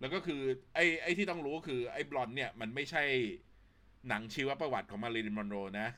[0.00, 0.42] แล้วก็คือ
[0.74, 3.02] ไอ้ไอ้ที่ต้องรู้คือ ไอ้บลอนเนี่ย มันไม่ใช่
[4.08, 5.88] หนังชีวประวัติของมาริลินมอนโรนะ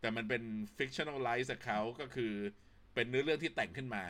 [0.00, 0.42] แต่มันเป็น
[0.78, 2.32] fictionalize account ก็คือ
[2.94, 4.02] เป็นเนื้อเรื่องที่แต่งขึ้นมา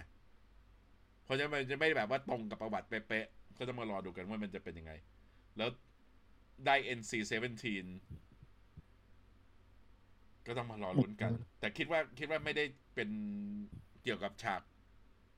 [1.24, 4.92] เพราะฉะนั้นมันจะไม่แบบว่าตรงกับประวัติเป๊ะๆ ก็ต้องมารอดูกันว่ามันจะเป็นยังไง
[5.56, 5.68] แล้ว
[6.66, 7.24] ได้ NC 17
[10.46, 11.30] ก็ต้องมารอลุ้นกัน
[11.60, 13.10] แต่คิดว่าคิดว่าไม่ได้เป็น
[14.04, 14.62] เกี่ยวกับฉาก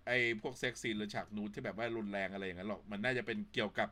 [0.06, 3.88] ไอ้พวกเซ็กซีนหรือฉากนูดที่แบบว่ารุนแรงอะไรอย่างนั้นหรอก มันน่าจะเป็นเกี่ยวกับ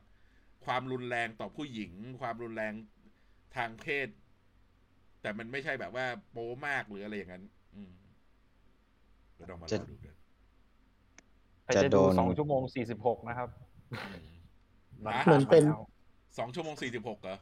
[0.67, 2.73] ความรุนแรงต่อผู้หญิง ความรุนแรง
[3.57, 4.09] ทางเพศ
[5.21, 7.93] แต่มันไม่ใช่แบบว่าโป๊มากหรืออะไรอย่างนั้น อืม
[9.39, 10.15] ก็ต้องมารอดูกัน
[11.65, 13.49] ไปจะดูสองชั่วโมงสี่สิบหกนะครับ
[13.91, 14.29] อืม
[15.07, 15.79] รัฮะเหมือนเป็นแล้ว
[16.39, 17.37] สองชั่วโมงสี่สิบหกเหรอ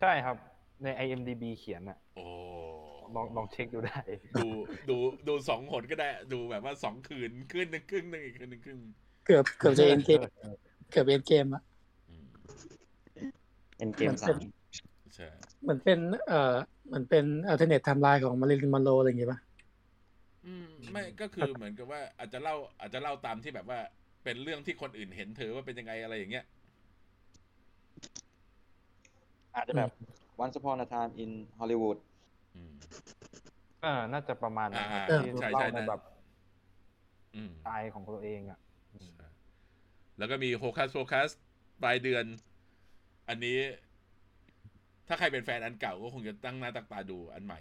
[0.00, 0.36] ใช่ครับ
[0.82, 2.24] ใน IMDB เขียนอะโอ้
[3.14, 3.98] ลองลองเช็คดูได้
[4.36, 4.46] ดู
[4.88, 4.96] ดู
[5.28, 8.80] ดูสองหนก็ได้ ดูแบบว่าสองคืน คืนหนึ่งครึ่งหนึ่งอีกคืนหนึ่งครึ่ง
[9.24, 10.20] เกือบเกือบจะเอ็นเกม
[10.90, 11.71] เกือบเอ็นเกมอะอืม
[13.82, 14.40] เอ็นเกมมันสาเป็นม
[15.14, 15.28] ใช่
[15.62, 16.54] เหมือนเป็น เอ่อ
[16.86, 19.38] เหมือนเป็นอัลเทอร์เนทไทม์ไลน์ของมาริลินมอนโรอะไรอย่างงี้ป่ะ
[20.46, 23.78] อืมไม่ก็คือเหมือนกับว่าอาจจะเล่าอาจจะเล่าตามที่แบบว่า
[24.24, 26.44] เป็นเรื่องที่คนอื่นเห็นเธอว่าเป็นยังไงอะไรอย่างเงี้ย
[29.54, 29.90] อาจจะแบบ
[30.42, 31.98] Once Upon a Time in Hollywood
[32.54, 32.72] อืม
[33.84, 36.00] อ่า น่าจะประมาณนั้นครับอ่าที่ใช่เล่าใช่ในนะแบบ
[37.34, 38.58] อืมสไตล์ของตัวเองอะ
[38.90, 39.26] ใช่
[40.18, 41.30] แล้วก็มีโ o คัสโ o คัส
[41.82, 42.24] ปลายเดือน
[43.32, 43.58] อันนี้
[45.08, 47.60] ถ้าใครเป็นแฟนอันเก่าก็คงจะตั้งหน้าตั้งตาดูอันใหม่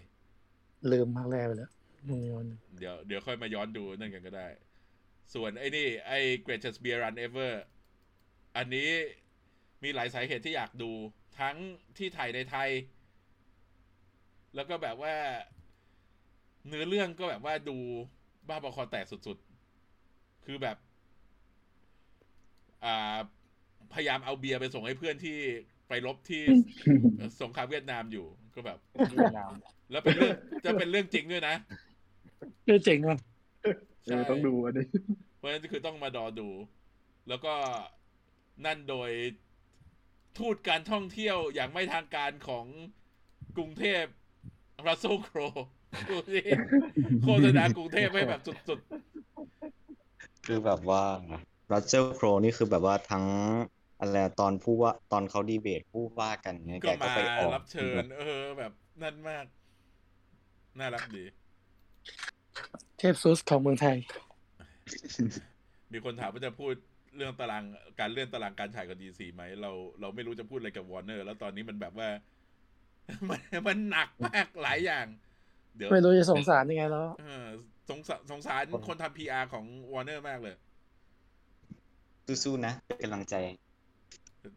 [0.92, 1.72] ลืมมากแล้วไปแล้ว
[2.10, 2.48] มึงมัน
[2.80, 4.48] เดี๋ยวเดี๋ยวค่อยมาย้อนดูนั่นกันก็ได้
[5.34, 7.54] ส่วนไอ้นี่ ไอ้ Greatest Beer Run Ever
[8.58, 8.90] อันนี้
[9.84, 10.92] มีหลายสาเหตุที่อยากดู
[11.40, 11.56] ทั้ง
[11.98, 12.70] ที่ถ่ายในไทย
[14.56, 15.16] แล้วก็แบบว่า
[16.68, 17.78] เนื้อเรื่องก็แบบว่าดู
[18.48, 20.78] บ้าบอคอแตกสุดๆ คือแบบ
[22.86, 23.18] อ่า
[23.94, 25.38] พยายามเอาเบียร์ไปส่งให้เพื่อนที่
[25.90, 26.42] ไปรบที่
[27.42, 28.26] สงครามเวียดนามอยู่
[28.56, 28.78] ก็แบบ
[29.12, 29.52] เวียดนาม
[29.92, 31.56] แล้วเป็นเรื่องจะเป็นเรื่องจริงด้วยนะ
[32.66, 33.18] เรื่องเจ๋งว่ะ
[34.06, 34.86] เออต้องดูอันนี้
[35.38, 36.50] เพราะฉะนั้นคือต้องมาดอดู
[37.30, 37.54] แล้วก็
[38.66, 39.12] นั่นโดย
[40.38, 42.66] ทูตการท่องเที่ยวอย่างไม่ทางการของ
[43.58, 44.04] กรุงเทพ
[44.88, 45.40] รัสโซโคร
[46.10, 46.42] ดูสิ
[47.24, 48.80] โฆษณากรุงเทพให้แบบสุด
[50.46, 51.04] คือแบบว่า
[51.72, 53.26] รัสเซลโครนี่คือแบบว่าทั้ง
[54.02, 59.46] อะไรตอนผู้ว่าตอนเขาดีเบตผู้ว่ากันเนี่ยๆก็แกก็มาไปออกรับเชิญ เออ แบบนั่นมาก
[60.80, 61.24] น่ารักดี
[62.98, 63.98] เทพซุสของเมืองไทย
[65.92, 66.74] มีคนถามว่าจะพูด
[67.16, 67.64] เรื่องตาราง
[68.00, 72.10] การเลื่อนตารางการฉายกับดีซีไหมเราเราไม่รู้จะพูดอะไรกับวอร์เนอร์ แล้วตอนนี้มันแบบว่า
[73.30, 75.06] มันมันหนักมากหลายอย่าง
[75.76, 77.48] เดี๋ยวไม่รู้จะสงสารยังไงแล้วเออ
[77.90, 80.56] สงสารสงสารคนทำ PR ของวอร์เนอร์มากเลย
[82.44, 83.36] สู้ๆนะเป็นกำลังใจ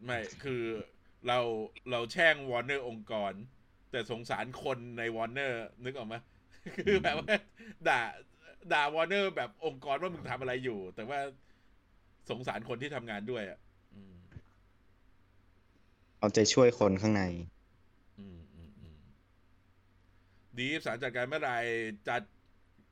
[0.05, 0.63] ไม่คือ
[1.27, 1.39] เรา
[1.91, 3.33] เราแช่งวอร์เนอร์องค์กร
[3.91, 6.15] แต่สงสารคนในวอร์เนอร์นึกออกไหม
[6.77, 7.35] คือแบบว่า
[7.87, 8.01] ด่า
[8.73, 11.19] ด่าวอร์เนอร์แบบองค์กรว่ามึงทำอะไรอยู่ แต่ว่า
[12.29, 13.59] สงสารคนที่ทำงานด้วยอะ
[13.93, 14.15] อืม
[16.19, 17.23] เอาใจช่วยคนข้างใน
[18.19, 18.97] อืมอืมอืม
[20.57, 21.51] ดีฟสารจัดการเมื่อไหร
[22.07, 22.21] จัด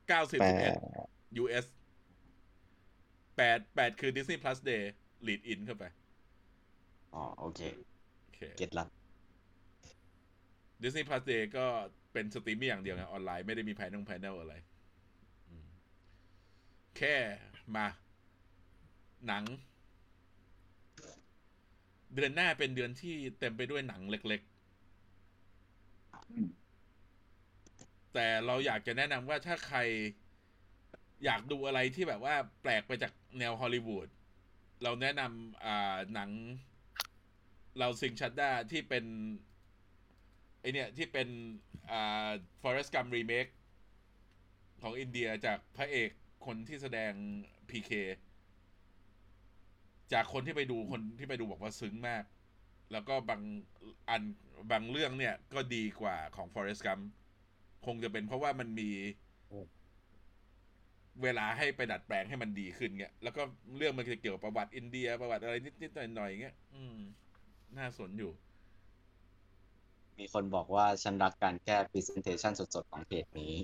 [0.08, 0.72] เก้าสิบแปเอ็ด
[1.36, 1.64] ด US
[3.36, 4.82] แปดแปดคือ Disney Plus Day
[5.26, 5.84] lead in เข้าไป
[7.14, 7.60] อ๋อโอเค
[8.20, 8.86] โอเคเก็ตละ
[10.82, 11.66] Disney Plus Day ก็
[12.12, 14.54] เป็นสตรีมมิ่งอย่างเดียวไงออนไลน์ไม่ได้มีแพนนงแพนเนลอะไร
[15.48, 15.66] อืม
[16.96, 17.14] แค่
[17.74, 17.86] มา
[19.26, 19.44] หนัง
[22.14, 24.40] เดือนหน้าเป็นเดือนที่เต็มไปด้วยหนังเล็ก
[26.30, 29.78] อืมๆแต่เราอยากจะแนะนำว่าถ้าใคร
[31.24, 34.08] อยากดูอะไรที่แบบว่าแปลกไปจากแนวฮอลลีวูด
[34.82, 36.30] เราแนะนำอ่าหนัง
[37.78, 39.04] เราซิงชัดด้าที่เป็น
[40.60, 41.28] ไอเนี่ยที่เป็น
[41.90, 42.28] อ่า
[42.62, 43.50] Forest Gump remake
[44.82, 46.10] ของอินเดียจากพระเอก
[46.46, 47.12] คนที่แสดง
[47.70, 47.90] PK
[50.12, 52.24] จากคนที่ไปดูคนที่ไปดูบอกว่าซึ้งมาก
[52.92, 53.42] แล้วก็บาง
[54.08, 54.22] อัน
[54.70, 57.02] บางเรื่องเนี่ยก็ดีกว่าของ Forest Gump
[57.86, 58.90] คงจะเป็นเพราะว่ามันมี
[61.22, 63.42] เวลาให้ไปดัดแปลงให้มันดีขึ้นเงี้ย แล้วก็
[63.76, 66.98] เรื่องมันจะเกี่ยวกับประวัติอินเดียประวัติอะไรนิดๆหน่อยๆเงี้ย อืม
[67.78, 68.32] น่าสนอยู่
[70.18, 73.54] มีคนบอกว่าฉันรักการแก้ presentation สดๆ ของเพจนี้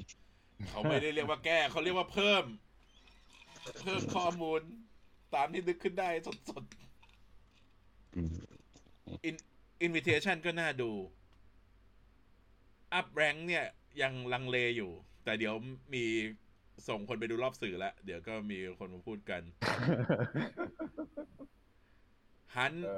[0.71, 2.45] เขาไม่ได้เรียกว่าแก้เขาเรียกว่าเพิ่ม
[3.83, 4.61] เพิ่มข้อมูล
[5.35, 6.29] ตามที่นึกขึ้นได้ส
[6.63, 6.65] ด
[8.17, 10.91] อืมๆ invitation ก็น่าดู
[12.99, 13.67] up rank เนี่ย
[14.03, 14.91] ยังลังเลอยู่
[15.25, 15.55] แต่เดี๋ยว
[15.95, 16.05] มี
[16.89, 19.43] ส่งคนไปดูรอบสื่อแล้ว เดี๋ยวก็มีคนมาพูดกัน
[22.57, 22.89] ฮัน เ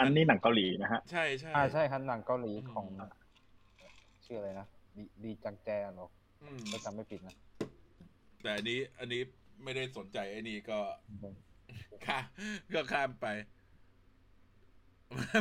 [0.00, 2.86] อออันนี้หนังเกาหลีนะฮะ ใช่ใช่อ่าใช่ครับหนังเกาหลีอืมของ
[4.24, 6.08] ชื่ออะไรนะดีดีจังแจเหรอ
[6.42, 7.36] อืมถ้าจำไม่ผิดนะ
[8.42, 9.22] แต่อันนี้อันนี้
[9.62, 10.78] ไม่ได้สนใจไอ้นี่ก็
[12.06, 12.18] ข้า
[12.74, 13.26] ก็ข้ามไป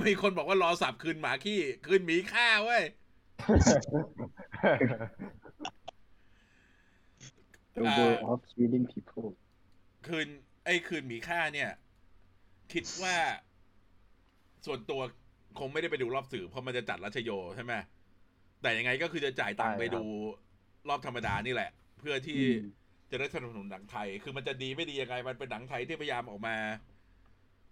[0.07, 2.83] มีคนบอกว่ารอสับคืนหมาขี้คืนหมีฆ่าเว้ย
[7.75, 9.29] The อ่า World of Killing People
[10.07, 10.27] คืน
[10.65, 11.69] ไอ้คืนหมีฆ่าเนี่ย
[12.73, 13.15] คิดว่า
[14.65, 15.01] ส่วนตัว
[15.59, 17.73] คงไม่ได้ไปดูรอบสื่อเพราะมันจะจัดรัชโยใช่ไหม
[18.61, 20.03] แต่ยังไงก็คือจะจ่ายตังค์ใช่ไปครับดู
[20.89, 22.55] รอบธรรมดานี่แหละ เพื่อที่อืม
[23.11, 26.55] จะได้สนับสนุนหนังไทย คือมันจะดีไม่ดียังไง มันเป็นหนังไทยที่พยายามออกมา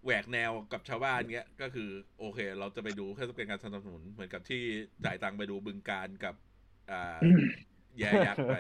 [0.04, 4.62] แหวกแนวกับชาวบ้านเงี้ย ก็คือโอเค เราจะไปดูเพื่อเป็นการสนับสนุนเหมือนกับที่
[5.06, 6.36] จ่ายตังค์ไปดูบึงการกับ
[6.92, 7.24] อ่า
[8.00, 8.54] แย่ยักษ์ไป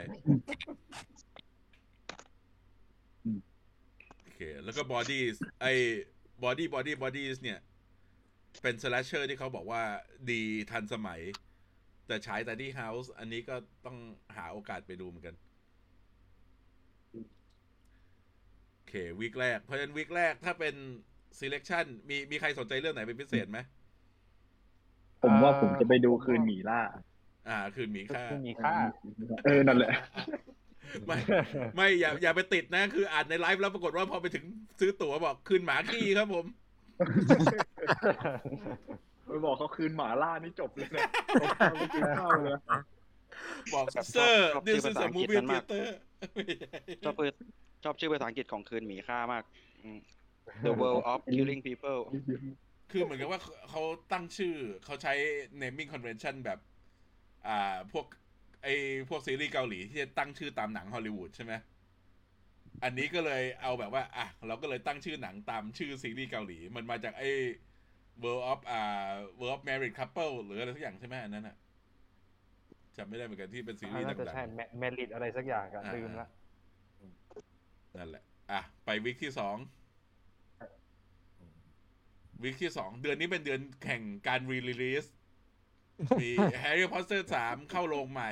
[3.25, 3.39] อืม
[4.21, 5.23] โอเค แล้วก็บอดี้
[5.61, 5.73] ไอ้
[6.43, 7.59] บอดี้บอดี้บอดี้เนี่ย
[8.61, 9.81] เป็นสแลชเชอร์ที่เขาบอกว่า
[10.29, 10.41] ดี
[10.71, 11.21] ทันสมัย
[12.07, 13.97] แต่ฉายแต่ที่เฮาส์อันนี้ก็ต้อง
[14.35, 15.35] หาโอกาสไปดูเหมือนกัน
[18.73, 20.75] โอเควีคแรก เพราะฉะนั้นวีคแรกถ้าเป็น
[21.39, 23.59] selection มีมีใครสนใจเรื่องไหนเป็นพิเศษไหม
[25.23, 26.81] ผมว่าอ่าผมจะไปดูคืนหมีล่า
[27.49, 28.73] อ่า คืนหมีค่าคือมีค่า
[29.45, 29.91] เออ นั่นแหละ
[31.05, 31.17] ไม่
[31.75, 34.45] ไม่อย่าอย่าไปติดนะ คืออ่านในไลฟ์แล้วปรากฏว่าพอไปถึง
[34.79, 36.45] ซื้อตั๋วบอกคืนหมาขี้ครับผม
[39.25, 42.79] ไปบอกเขาคืนหมาล่านี่จบเลยนะเขาพาไปกินข้าวเลยนะ
[43.73, 45.93] บอกแบบชอบเซอร์ชอบดิชื่สอ is ภาษา a อังกฤษ movie นั้นมาก theater
[47.05, 47.33] ชอบเปิด
[47.83, 49.43] ชอบชื่อภาษาอังกฤษของคืนหมีค่ามาก
[49.83, 49.99] อืม
[50.65, 52.01] The World of Killing People
[52.91, 53.81] คือเหมือนกับว่าเขา
[54.11, 54.53] ตั้งชื่อ
[54.85, 55.13] เขาใช้
[55.61, 56.59] naming convention แบบ
[57.47, 58.05] อ่า พวก
[58.63, 58.67] ไอ
[59.09, 61.53] พวกซีรีส์เกาหลีที่จะตั้งชื่อตามหนังฮอลลีวูดใช่ไหม
[62.83, 67.23] อันนี้ก็เลยเอาแบบว่า อะ เราก็เลยตั้งชื่อหนังตามชื่อซีรีส์เกาหลี มันมาจากไอ
[68.23, 71.55] World of อ่า World of Married Couple หรืออะไรสักอย่างใช่ไหมอันนั้นอะ
[72.97, 74.43] จำไม่ได้เหมือนกันที่เป็นซีรีส์น่าจะดังใช่
[74.79, 79.57] แมริดอะไรสักอย่างกันอ่าลืมละๆนั่นแหละ อะ ไป week ที่สอง
[82.43, 85.05] week ที่สองเดือนนี้เป็นเดือนแข่งการ release
[86.21, 86.29] มี
[86.63, 88.31] Harry Potter สามเข้าโรงใหม่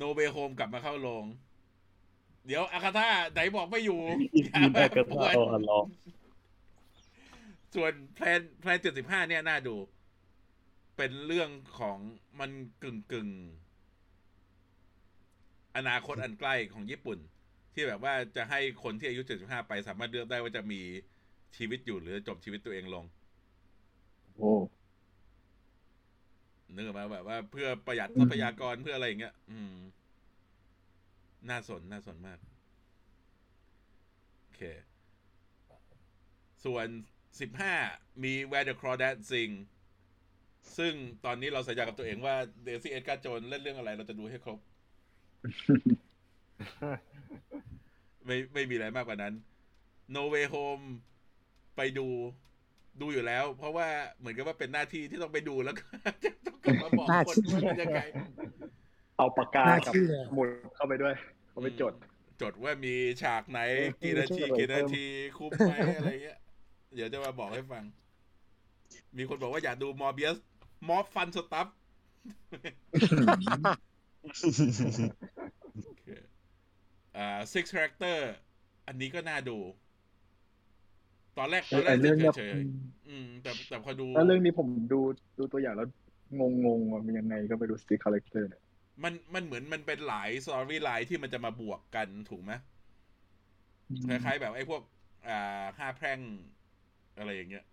[0.00, 1.24] No Way Home กลับมาเข้าโรง
[2.46, 4.00] เดี๋ยวอาคาธาไหนบอกไม่อยู่
[4.46, 5.34] อย่าแบบปวน
[7.74, 9.76] ส่วน Plan Plan เจ็ดสิบห้าเนี่ยน่าดู
[10.96, 11.98] เป็นเรื่องของ
[12.40, 12.50] มัน
[12.82, 17.18] กึ่งกึ่งๆอนาคตอันใกล้ของญี่ปุ่น
[17.74, 20.80] ที่แบบว่าจะให้คนที่อายุ75ไปสามารถเลือกได้ว่าจะมี
[21.56, 23.04] ชีวิตอยู่หรือจบชีวิตตัวเองลง
[24.36, 24.54] โอ้
[26.74, 29.74] นึกออกมาแบบว่าเพื่อประหยัดทรัพยากรเพื่ออะไรอย่างเงี้ย อืม
[31.50, 32.38] น่าสนน่าสนมาก
[34.42, 34.62] โอเค
[36.64, 36.86] ส่วน
[37.54, 39.52] 15มี Where the Crawdad Sing
[40.78, 40.92] ซึ่ง
[41.24, 44.58] ตอนนี้เราสัญญากับตัวเองว่าเดซี่เอ็ดการ์โจนเล่นเรื่องอะไรเราจะดูให้ครบ
[48.26, 49.34] ไม่ไม่มีอะไรมากกว่านั้น
[50.14, 50.84] No Way Home
[51.76, 52.08] ไปดู
[53.00, 55.84] ดูอยู่แล้ว เพราะว่าเหมือนกับว่าเป็นหน้าที่ที่ต้องไปดูแล้วก็
[56.24, 58.00] จะต้องกลับมาบอกหน้าคนที่ว่าเป็นยังไง
[59.16, 61.14] เอาปากกาน่ากับเชื่อสมุดเข้าไปด้วย
[61.56, 61.94] เขาไปจด
[62.42, 63.60] จดว่ามีฉากไหน
[64.02, 65.04] กี่นาทีเออกี่นาที
[65.38, 66.38] คุ้มไหมอะไรเงี้ย
[66.94, 67.84] เดี๋ยวจะมาบอกให้ฟัง
[69.16, 70.36] มีคนบอกว่าอยากดู Morbius
[70.88, 71.68] More Fun Stuff
[77.16, 78.18] อ่า six character
[78.86, 79.58] อันนี้ก็น่าดู
[81.38, 85.00] ตอนแรกตอนแรไอ้เรื่องเนี้ยเฉยๆอืมแต่แต่พอดูแล้วเรื่องนี้ผมดู
[85.38, 85.88] ดูตัวอย่างแล้ว
[86.40, 88.62] งงงๆว่ามันยังไงก็ไปดู six character เนี่ย
[89.02, 92.52] มันมันเหมือนมันเป็นหลายสตอรี่ไลน์ที่มันจะมาบวกกันถูกไหม
[94.08, 94.82] คล้ายๆแบบไอ้พวก
[95.28, 96.18] อ่าห้าแพร่ง
[97.18, 97.64] อะไรอย่างเงี้ย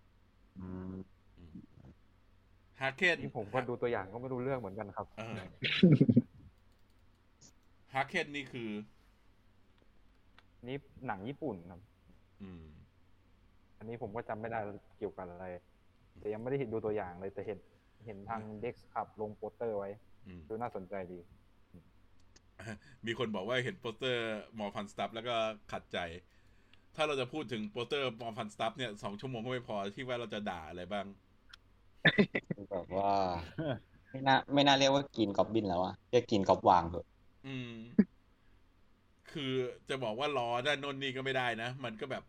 [2.79, 5.37] ฮาเคนนี่ผมก็ดูตัวอย่างก็ไม่รู้เรื่องเหมือนกันครับเออ
[7.93, 8.69] ฮาเคนนี่คือ
[10.67, 11.81] นี่หนังญี่ปุ่นครับ
[12.41, 12.63] อืม
[13.77, 14.59] อันนี้ผมก็จำไม่ได้
[14.97, 15.45] เกี่ยวกับอะไร
[16.19, 17.59] แต่ยังไม่ได้เห็นดูตัวอย่างเลยแต่เห็น
[18.05, 20.12] เห็นทางเด็กขับลงโปสเตอร์ไว้อืม
[20.49, 21.19] ดูน่าสนใจดี
[23.05, 25.35] มีคนบอกว่าเห็นโปสเตอร์มอฟันสตัฟแล้วก็
[25.71, 25.97] ขัดใจ
[26.95, 31.05] ถ้าเราจะพูดถึงโปสเตอร์มอฟันสตัฟเนี่ยสองชั่วโมงก็ไม่พอที่ว่าเราจะด่าอะไรบ้าง
[32.71, 33.13] แบบว่า
[34.11, 37.05] ไม่น่าไม่น่าเรียกว่ากินกอบบินแล้วอะเรียกกินกอบวางเถอะ
[37.47, 37.71] อืม
[39.31, 39.53] คือ
[39.89, 42.23] จะบอกว่าล้อด้านโนนนี่ก็ไม่ได้นะ มันก็แบบ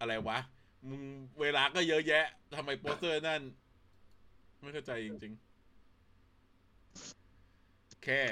[0.00, 0.38] อะไรวะ
[0.88, 1.02] มึง
[1.40, 2.24] เวลาก็เยอะแยะ
[2.56, 3.42] ทำไมโปสเตอร์นั่น
[4.60, 5.45] ไม่เข้าใจจริง ๆ
[8.06, 8.22] แค่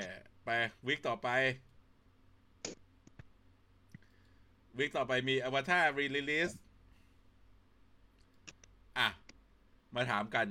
[0.44, 0.50] ไป
[0.86, 1.28] week ต่อไป
[4.78, 6.50] week ต่อไปมีอวตาร release
[8.98, 9.08] อะ
[9.94, 10.46] มาถามกัน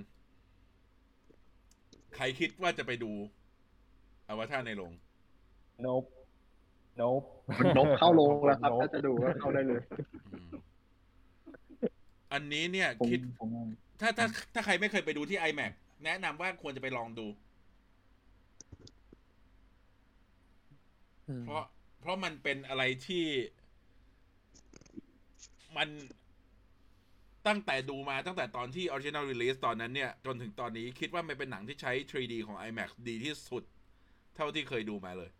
[2.15, 3.11] ใครคิดว่าจะไปดู
[4.29, 4.91] อวตารในโรง
[5.85, 6.07] nope
[7.01, 7.25] nope
[7.57, 9.81] มันนกเข้าโรงแล้วครับ ถ้าจะดูก็เข้าได้เลย
[10.33, 10.49] อืม
[12.33, 13.63] อันนี้เนี่ยผมคิดผมว่า
[14.01, 15.71] ถ้าถ้าถ้าใครไม่เคยไปดูที่ iMac
[16.05, 17.27] แนะนำว่าควรจะไปลองดู
[20.69, 20.81] อืม
[21.45, 21.63] เพราะ
[21.99, 23.25] เพราะมันเป็นอะไรที่
[25.77, 25.89] มัน
[27.47, 33.63] ตั้งแต่ดูมาตั้งแต่ตอนที่ original release ตอนนั้นเนี่ย จนถึงตอนนี้คิดว่ามันเป็นหนังที่ใช้ 3D ของ iMac ดีที่สุด
[34.35, 35.31] เท่าที่เคยดูมาเลย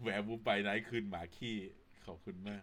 [0.00, 1.56] แหวบูไปไหนคืนหมาขี้
[2.06, 2.62] ขอบคุณมาก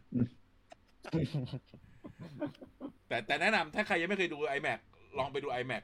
[3.07, 4.79] แต่แต่แนะนำถ้าใครยังไม่เคยดู iMac
[5.17, 5.83] ลองไปดู iMac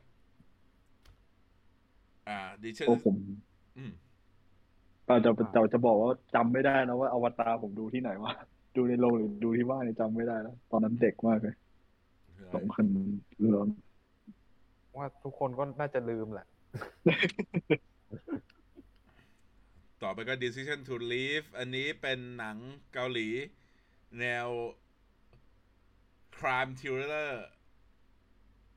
[2.29, 3.15] อ่าดิฉันโอ้ผม
[3.77, 3.91] อืม
[5.05, 8.33] เราจะจะจะบอกว่าจำไม่ได้นะว่าอวตารผมดูที่ไหนวะ
[8.75, 11.55] ดูในโรงหรือดูที่บ้านเนี่ยจำไม่ได้แล้วตอนนั้นเด็กมากเลย
[12.53, 12.85] สองพัน
[13.39, 13.67] เรื่อง
[14.97, 16.47] ว่าทุกคนก็น่าจะลืมแหละ
[20.01, 22.57] ต่อไปก็ Decision to Leave อันนี้เป็นหนัง
[22.93, 23.27] เกาหลี
[24.19, 24.47] แนว
[26.37, 27.33] crime thriller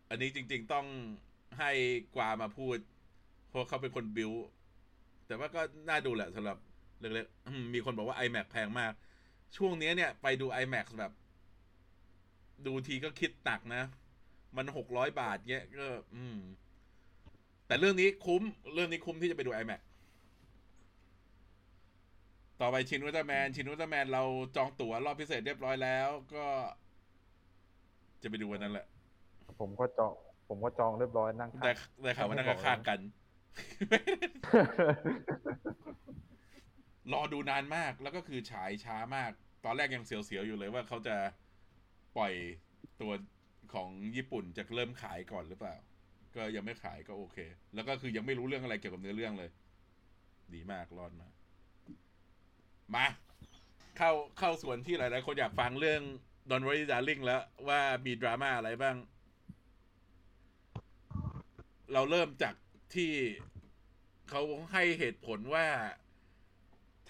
[0.09, 0.87] อันนี้จริง ๆ ต้อง
[1.59, 1.73] ให้
[2.17, 2.77] กวามาพูด
[3.53, 4.33] เพราะเขาเป็นคนบิว
[5.27, 6.57] แต่ว่าก็น่าดูแหละสำหรับ
[7.01, 8.93] เล็กๆอืมมีคนบอกว่า iMac แพงมาก
[9.57, 11.13] ช่วงนี้เนี่ย ไปดู iMac แบบ
[12.67, 13.83] ดูทีก็คิดหนักนะ
[14.57, 15.87] มันหกร้อยบาทเงี้ยก็
[16.17, 16.39] อืม
[17.67, 18.43] แต่เรื่องนี้คุ้ม
[18.75, 19.81] เรื่องนี้คุ้มที่จะไปดู iMac
[22.61, 24.23] ต่อไปชินอุลตร้าแมน ชินอุลตร้าแมน เรา
[24.57, 26.47] จองตั๋วรอบพิเศษเรียบร้อยแล้ว ก็
[28.23, 28.87] จะไปดูวันนั้นแหละ
[29.61, 30.13] ผมก็จอง
[30.49, 31.73] ผมก็จองเรียบร้อยนั่งได้
[32.03, 32.99] ได้ข่าวว่านั่งข้างๆกัน
[37.13, 39.33] รอดูนานมากแล้วก็คือฉายช้ามาก
[39.65, 41.17] ตอนแรกยังเสียวๆอยู่เลยว่าเขาจะ
[42.17, 42.35] ปล่อย
[43.01, 43.13] ตัว
[43.75, 45.77] ของญี่ปุ่นจะเริ่มขายก่อนหรือเปล่า
[46.37, 47.37] ก็ยังไม่ขายก็โอเค
[47.75, 49.51] แล้วก็คือยังไม่รู้เรื่องอะไรเกี่ยวกับเนื้อเรื่องเลย
[50.55, 51.29] ดีมากรอดมา
[52.95, 53.07] มา
[53.97, 56.03] เข้าเข้าส่วนที่หลายๆคนอยากฟังเรื่อง
[56.51, 58.97] ดอนวอรี่ดาร์ลิงแล้วว่ามีดราม่าอะไรบ้าง
[61.93, 62.55] เราเริ่มจาก
[62.95, 63.13] ที่
[64.29, 65.67] เขาให้เหตุผลว่า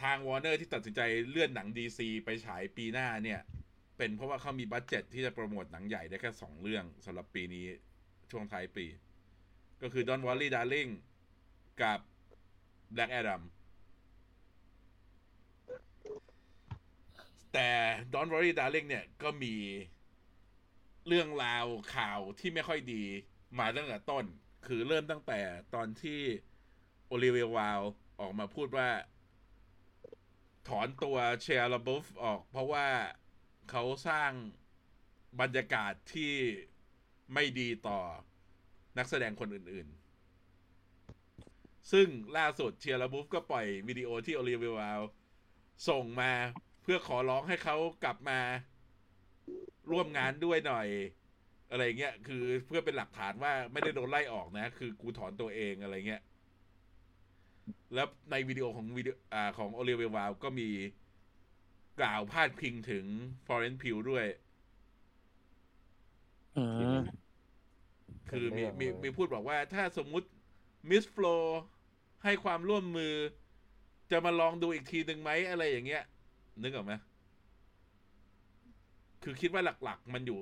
[0.02, 3.40] ทางวอร์เนอร์ที่ตัดสินใจเลื่อนหนัง DC ไปฉายปีหน้าเนี่ย
[3.96, 7.64] เป็นเพราะว่าเขามี budget ที่จะโปรโมทหนังใหญ่ได้แค่สองเรื่องสำหรับปีนี้
[8.30, 8.86] ช่วงท้ายปี
[9.82, 10.90] ก็คือ Don't Worry Darling
[11.82, 11.98] กับ
[12.94, 13.42] Black Adam
[17.52, 17.68] แต่
[18.14, 19.54] Don't Worry Darling เนี่ยก็มี
[21.06, 23.02] เรื่องราวข่าวที่ไม่ค่อยดี
[23.58, 24.24] มาตั้งแต่ต้น
[24.66, 25.40] คือเริ่มตั้งแต่
[25.74, 26.20] ตอนที่
[27.08, 27.80] โอลิเวียวาล
[28.20, 28.90] ออกมาพูดว่า
[30.68, 32.88] ถอนตัวเชียร์ลบุฟออก เพราะว่า
[33.70, 34.32] เขาสร้าง
[35.40, 36.34] บรรยากาศที่
[37.34, 38.00] ไม่ดีต่อ
[38.98, 45.00] นักแสดงคนอื่นๆ ซึ่งล่าสุดเชียร์ลบุฟก็ปล่อยวิดีโอที่โอลิเวียวาล
[45.88, 46.32] ส่งมา
[46.82, 48.40] เพื่อขอร้องให้เขากลับมา
[49.90, 50.88] ร่วมงานด้วยหน่อย
[51.72, 56.22] อะไรเงี้ยคือเพื่อเป็นหลักฐานว่าไม่ได้โดนไล่ออกนะ คือกูถอนตัวเองอะไรเงี้ย
[57.94, 60.68] แล้วในวิดีโอของวิดีโออ่าของโอลิเวียวาลก็มี
[62.00, 63.04] กล่าวพาดพิงถึง
[63.46, 64.26] Florence Pugh ด้วย
[66.56, 66.64] อื
[66.98, 67.00] ม
[68.30, 70.28] คือมีเป็นเรื่องมีเลยมีพูดบอกว่าถ้าสมมุติ
[70.90, 71.26] Miss Flo
[72.24, 73.14] ให้ความร่วมมือ
[74.10, 76.04] จะมาลองดูอีกทีหนึ่งไหมอะไรอย่างเงี้ย
[76.62, 76.92] นึกออกไหม
[79.22, 80.40] คือคิดว่าหลัก ๆ มันอยู่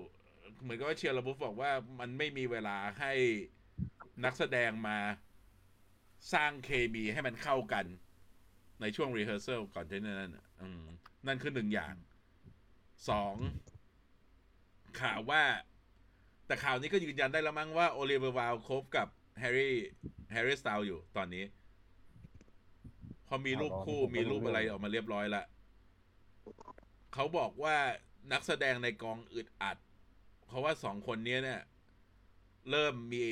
[0.62, 3.12] เหมือนกับว่า Shia LaBeouf บอกว่ามันไม่มีเวลาให้
[4.24, 4.98] นักแสดงมา
[6.34, 7.84] สร้างเคมีให้มันเข้ากัน
[8.80, 11.94] ในช่วง rehearsal ก่อนที่นั่น นั่นคือหนึ่งอย่าง
[13.08, 13.34] สอง
[15.00, 15.42] ข่าวว่า
[16.46, 19.08] แต่ข่าวนี้ก็ยืนยันได้แล้วมั้งว่าโอลิเวอร์วาลคบกับ
[19.40, 21.44] Harry Harry Styles อยู่ตอนนี้
[23.28, 25.44] พอมีรูปคู่มีรูปอะไรออกมาเรียบร้อยละ
[27.14, 27.76] เขาบอกว่า
[28.32, 29.76] นักแสดงในกองอึดอัด
[30.50, 31.60] เพราะว่าสองคนนี้เนี่ย
[32.70, 33.26] เริ่มมี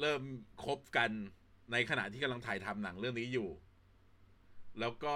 [0.00, 0.22] เริ่ม
[0.64, 1.10] คบกัน
[1.72, 3.48] ในขณะที่กำลังถ่ายทำหนังเรื่องนี้อยู่
[4.80, 5.14] แล้วก็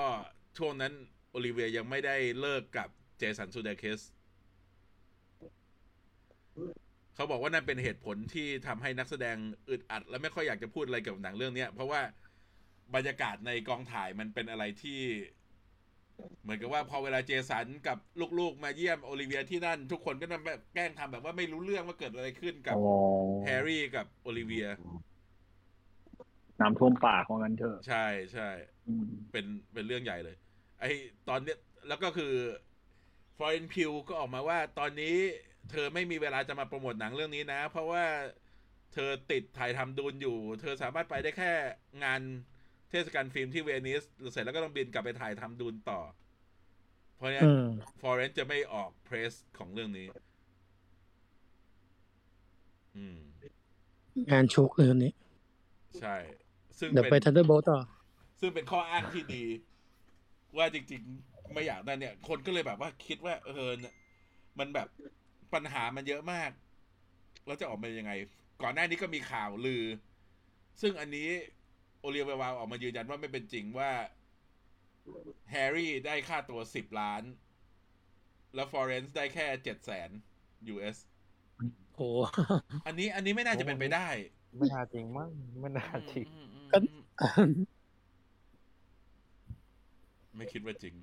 [0.59, 0.93] ช่วงนั้น
[1.31, 4.01] โอลิเวียยังไม่ได้เลิกกับ Jason Sudeikis
[7.15, 9.37] เขาบอกว่านั่นเป็นเหตุผลที่ทำให้นักแสดง
[9.69, 12.01] อึดอัด และไม่ค่อยอยากจะพูดอะไรเกี่ยวกับหนังเรื่องนี้เพราะว่า
[12.95, 15.01] บรรยากาศในกองถ่ายมันเป็นอะไรที่
[16.43, 17.99] เหมือนกับว่าพอเวลาเจสันกับ
[18.39, 22.85] ลูกๆ มาเยี่ยมโอลิเวียที่นั่น ทุกคนก็ต้องแบบแกล้งทำแบบว่าไม่รู้เรื่องว่าเกิดอะไรขึ้นกับอ๋อ
[23.45, 24.67] แฮร์รี่กับโอลิเวีย
[26.61, 28.49] น้ำท่วมปากของกันเถอะ ใช่ใช่
[28.87, 30.37] อืมเป็นเป็นเรื่องใหญ่เลย
[30.81, 30.85] ไอ
[31.29, 31.59] ตอนเนี้ย
[31.89, 32.33] แล้วก็คือ
[33.37, 35.17] Florence Pugh ก็ออกมาว่าตอนนี้
[35.71, 38.05] เธอไม่มีเวลาจะมาโปรโมทหนังเรื่องนี้นะ เพราะว่า
[38.93, 41.53] เธอติดถ่ายทำ Dune อยู่ เธอสามารถไปได้แค่
[42.05, 42.21] งาน
[42.93, 46.01] เทศกาลฟิล์มที่เวนิสเสร็จแล้วก็ต้องบินกลับไปถ่ายทำ Dune ต่อ
[47.17, 47.59] เพราะฉะนั้อืม
[48.01, 50.09] Florence จะไม่ออก press ของเรื่องนี้
[52.95, 53.19] อืม
[54.31, 55.13] งานชุกเลยคนนี้
[55.99, 56.17] ใช่
[56.79, 57.79] ซึ่งเดี๋ยวไปเป็น Thunderbolts ต่อ
[58.41, 59.45] ซึ่งเป็นข้ออ้างที่ดี
[60.57, 63.95] ว่าจริงๆ ไม่อยากได้เนี่ย คนก็เลยแบบว่าคิดว่า เออเนี่ย
[64.59, 64.89] มันแบบ
[65.55, 66.51] ปัญหามันเยอะมาก
[67.47, 68.13] แล้วจะออกมายังไง
[68.63, 69.85] ก่อนหน้านี้ก็มีข่าวลือ
[70.81, 71.29] ซึ่งอันนี้
[72.03, 73.91] โอเลียเววาวออกมายืนยันว่าไม่เป็นจริงว่า
[75.51, 77.23] แฮร์รี่ได้ค่าตัวสิบล้าน
[78.55, 80.11] แล้ว Florence ได้แค่เจ็ดแสน
[80.75, 80.97] US
[81.97, 82.09] โอ้
[82.87, 84.09] อันนี้อันนี้ไม่น่าจะเป็นไปได้
[84.59, 85.31] ไม่น่าจริงมั้ง
[85.61, 86.79] ไม่น่าจริงอืมอืมก็
[87.39, 87.53] อืม
[90.37, 90.95] ไม่คิดว่าจริง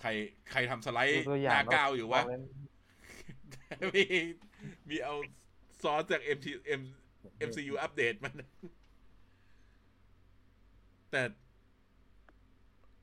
[0.00, 0.08] ใคร
[0.50, 2.42] ใครทำสไลด์ดูตัวอหย่างน้าก้าวอยู่วะ Foreign
[3.94, 4.04] มี
[4.88, 5.14] มีเอา
[5.82, 6.46] ซอสจาก MT
[6.80, 6.82] M
[7.48, 8.34] MCU อัปเดตมัน
[11.10, 11.22] แต่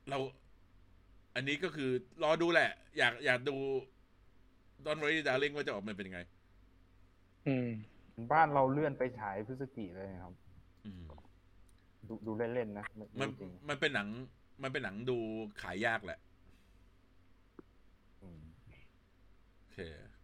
[0.08, 0.18] เรา
[1.34, 1.90] อันนี้ก็คือ
[2.22, 3.56] รอดูแหละ อยากอยากดู
[4.84, 6.20] ดอนวอรี่ดาร์ลิงว่าจะออกมาเป็นยังไง
[7.46, 7.68] อืม
[8.32, 10.34] บ้านเราเลื่อนไปฉายพฤศจิกเลยครับ
[10.84, 11.02] อืม
[12.08, 14.08] ดูดูเล่นๆนะไม่มันไม่จริงมันเป็นหนัง
[14.62, 15.18] มันเป็นหนังดู
[15.62, 16.18] ขายยากแหละ
[18.22, 18.42] อืม
[19.58, 19.78] โอเค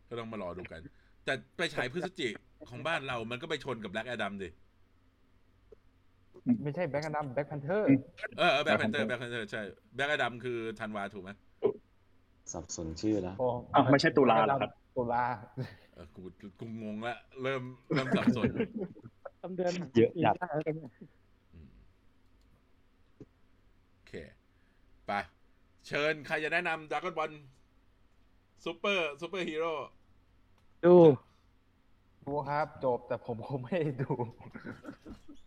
[0.08, 0.80] ก็ต้องมารอดูกัน
[1.24, 2.32] แต่ไปฉายพฤศจิก
[2.70, 4.48] ของบ้านเรา มันก็ไปชนกับ Black Adam ดิ
[6.62, 7.88] ไม่ใช่ Black Adam Black Panther
[8.38, 9.62] เออ Black Panther Black Panther ใช่
[9.94, 11.30] Black Adam คือธันวาถูกไหม
[12.52, 13.36] สับสนชื่อแล้ว
[13.74, 15.24] อ้าวไม่ใช่ตุลาเหรอครับตุลา
[15.94, 16.22] เออกู
[16.60, 17.62] กูงงละเริ่ม
[17.94, 18.44] เริ่มสับสน
[19.42, 20.90] ต้นเดือนเยอะจัดปีหน้าแล้วกันเนี่ย
[21.54, 21.68] อืม
[23.94, 24.12] โอเค
[25.06, 25.12] ไป
[25.86, 27.30] เชิญใครจะแนะนำด r a ก้อนบอล
[28.64, 29.72] ซูเปอร์ซูเปอร์ฮีโร่
[30.84, 30.94] ดู
[32.26, 34.12] ดูครับจบแต่ผมคงไม่ได้ดู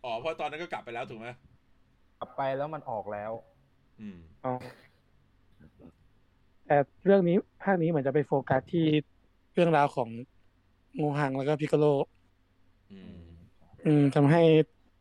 [0.03, 1.27] อ๋อเพราะตอนนั้นก็กลับไปแล้วถูกไหม
[2.19, 3.31] กลับไปแล้วมันออกแล้ว
[3.99, 4.53] อืม อ๋อ
[6.65, 8.85] แต่เรื่องนี้ภาคนี้เหมือนจะไปโฟกัสที่
[9.53, 10.09] เรื่องราวของ
[10.99, 11.85] งูหังแล้วก็พิกโล
[12.91, 13.17] อืม
[13.85, 14.41] อืมทำให้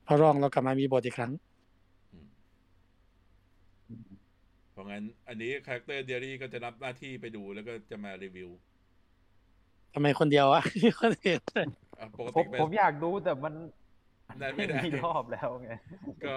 [0.07, 1.33] พระรองเรากลับมามีบทอีกครั้ง
[2.13, 2.27] อืม
[4.73, 8.51] เพราะงั้น อันนี้คาแรคเตอร์เดียรี่ก็จะรับหน้าที่ไปดูแล้วก็จะมารีวิว
[9.95, 11.67] ทำไมคนเดียวอะที่คนอื่นอะ
[12.19, 13.55] ปกผมติไปผมอยากดูแต่มัน
[14.39, 15.71] ได้ไม่ได้ มีรอบแล้วไง
[16.25, 16.35] ก็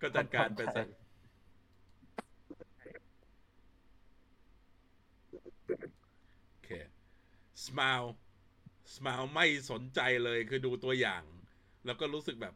[0.00, 0.86] ก็จัดการไปสัก
[6.50, 6.70] โอเค
[7.66, 8.08] smile
[8.94, 11.22] smile ไม่สนใจเลยคือดูตัวอย่าง
[11.86, 12.54] แล้วก็รู้สึกแบบ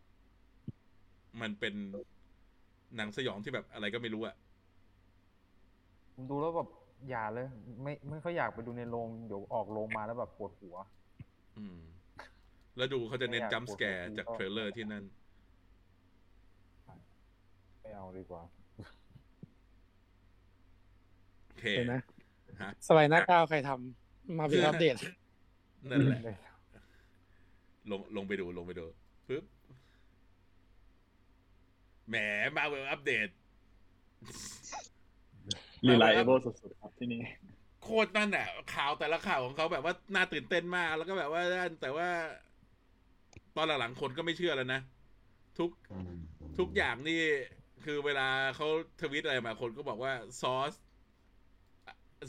[1.41, 1.75] มันเป็น
[2.97, 4.37] หนังสยองที่แบบอะไรก็ไม่รู้อะ
[6.15, 6.69] ผมดูแล้วแบบ
[7.09, 7.47] อย่าเลย
[7.83, 10.77] ไม่ไม่ค่อยอยากไปดูในโรงเดี๋ยวออกโรงมาแล้วแบบปวดหัว
[11.59, 11.79] อืม
[12.77, 15.05] แล้วดูเขาจะเน้นไม่อยาก jump scare ปวดหัวจาก trailer ที่นั่น
[17.81, 18.43] ไม่เอาดีกว่า
[21.47, 21.95] โอเคเห็นไหม
[22.63, 24.97] ฮะสไลด์หน้าก้าวใครทำมาเป็นอัปเดต
[25.91, 26.21] นั่นแหละ
[27.91, 28.85] ลงลงไปดูลงไปดู
[29.29, 29.45] ปึ๊บ
[32.09, 32.17] แหม
[32.57, 33.29] Marvel update
[35.89, 37.23] reliable สุดๆครับที่นี่
[37.83, 41.43] โคตรนั่นอะข่าวแต่ละข่าวของเขาแบบว่าน่าตื่นเต้นมาก แล้วก็แบบว่า
[41.83, 42.09] แต่ว่า
[43.57, 44.81] ตอนหลังๆคนก็ไม่เชื่อแล้วนะ
[45.59, 45.71] ทุก
[46.59, 47.21] ทุกอย่างนี่
[47.85, 48.69] คือเวลาเขา
[49.01, 50.73] ทวิตอะไรมาคนก็บอกว่าซอส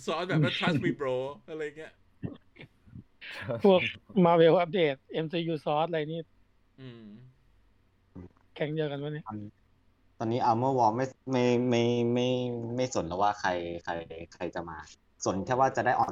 [0.06, 1.16] ซอสแบบว่า trust me bro
[1.50, 1.94] อะไรเงี้ย
[3.64, 3.80] พวก
[4.26, 4.96] มาเวลอัปเดต
[5.26, 6.22] MCU ซอสอะไรนี่
[6.82, 7.04] อืม
[8.56, 9.32] แข่งเดียวกันวะเนี่ยต
[10.22, 12.28] อนนี้อัลเมอร์วอลไม่ไม่ไม่ไม่
[12.76, 13.50] ไม่สนแล้วว่าใคร
[13.84, 13.94] ใคร
[14.34, 14.78] ใครจะมา
[15.26, 16.12] สนแค่ว่าจะได้ออน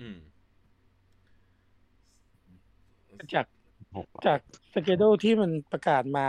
[0.00, 0.16] อืม
[3.34, 3.46] จาก
[3.96, 4.38] หกจาก
[4.74, 6.26] สเกดูที่มันประกาศมา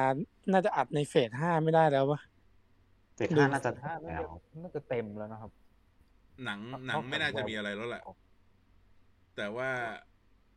[0.52, 2.20] น่าจะอัดในเฟสห้าไม่ได้แล้ววะ
[3.16, 4.32] เฟสห้าน่าจะห้าน่าแล้จะว
[4.64, 5.52] น่าจะเต็มแล้วนะครับ
[6.46, 8.04] หนังหนังไม่น่าจะมีอะไรแล้วแหละ
[9.36, 9.70] แต่ว่า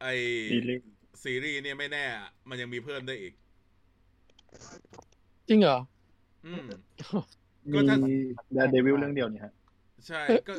[0.00, 0.06] ไอ
[0.50, 0.84] ซีรีส์
[1.22, 3.34] ซีรีส์เนี่ยไม่แน่อะมันยังมีเพิ่มได้อีก
[5.48, 5.78] จริงเหรอ
[6.46, 6.64] อืม
[7.70, 7.96] มีก็ถ้า
[8.56, 9.52] The Devil เรื่องเดียวนี่ฮะ
[10.06, 10.52] ใช่ก็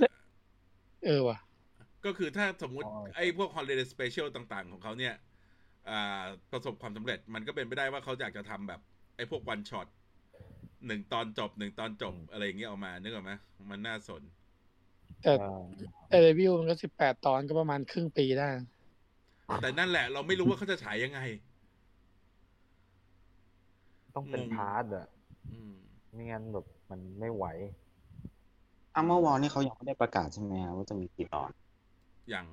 [1.05, 1.37] เออว่ะ
[2.05, 5.13] ก็คือถ้าสมมุติ อ๋อ ไอ้พวก holiday special ต่างๆ ของเขาเนี่ย
[5.89, 8.79] อ่า ประสบความสำเร็จมันก็เป็นไปได้ว่าเขาอยากจะทำแบบ
[9.15, 9.87] ไอ้พวก one shot
[10.85, 13.31] หนึ่งตอนจบหนึ่งตอนจบ อะไรอย่างเงี้ยออกมานึกออกไหม
[13.71, 14.21] มันน่าสน
[15.23, 15.33] แต่
[16.09, 18.49] แต่เรวิวมันก็สิบแปดตอนก็ประมาณครึ่งปีได้
[19.61, 21.19] แต่นั่นแหละเราไม่รู้ว่าเขาจะฉายยังไง
[24.19, 25.07] ต้องเป็นสอง part อะ
[25.51, 25.73] อืม
[26.13, 27.45] ไม่งั้นแบบมันไม่ไหว
[28.95, 31.49] Armor Wars นี่เขายังไม่ได้ประกาศใช่ไหมครับว่าจะมีกี่ตอน
[32.33, 32.45] ยัง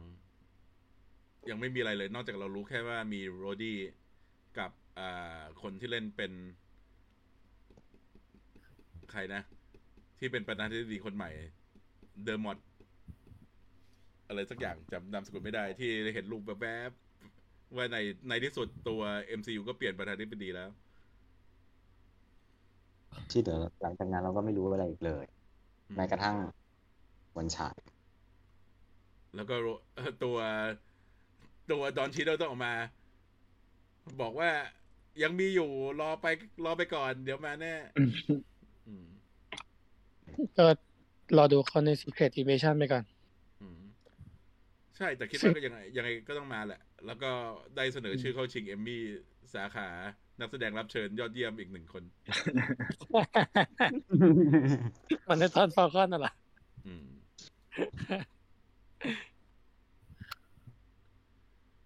[1.50, 3.78] ยังไม่มีอะไรเลย นอกจากเรารู้แค่ว่ามี Rhodey
[4.58, 6.32] กับอ่าคนที่เล่นเป็น
[9.10, 9.42] ใครนะ
[10.18, 11.30] ที่เป็นประธานาธิบดีคนใหม่
[12.24, 12.58] Dermot
[14.28, 17.98] อะไรสักอย่างจำนามสกุลไม่ได้ ที่เห็นรูปแบบแบบๆว่าใน
[18.28, 19.02] ในที่สุดตัว
[19.38, 20.70] MCU ก็เปลี่ยนประธานาธิบดีแล้ว
[23.30, 25.24] ที่เดี๋ยวหลังจากนั้นเราก็ไม่รู้อะไรอีกเลย
[25.88, 26.36] อืมแม้กระทั่ง
[27.36, 27.76] วันฉาย
[29.34, 30.36] แล้วก็โรเอ่อตัว
[31.70, 32.74] ตัวดอนชีโดต้องออกมา
[34.20, 34.50] บอกว่า
[35.22, 36.26] ยังมีอยู่รอไป
[36.64, 37.74] รอไปก่อน เดี๋ยวมาแน่
[38.88, 39.06] อืม
[40.58, 40.66] ก็
[41.36, 43.04] รอดูเขาใน Secret Invasion ไปก่อน
[43.60, 43.80] อืม
[44.96, 47.30] ใช่ แต่คิดว่าก็ยังไงยังไงก็ต้องมาแหละ แล้วก็
[47.76, 49.02] ได้เสนอชื่อเข้าชิงเอมมี่
[49.54, 49.88] สาขา
[50.40, 52.02] นักแสดงรับเชิญยอดเยี่ยมอีกหนึ่งคน
[55.28, 56.32] มันในตอนฟอลคอนน่ะเหรอ
[56.86, 57.06] อืม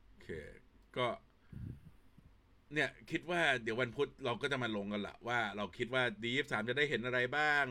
[0.08, 0.28] โอเค
[0.96, 1.06] ก็
[2.74, 7.66] เนี่ย คิดว่าเดี๋ยววันพุธเราก็จะมาลงกันละว่าเราคิดว่าดีฟสามจะได้เห็นอะไรบ้าง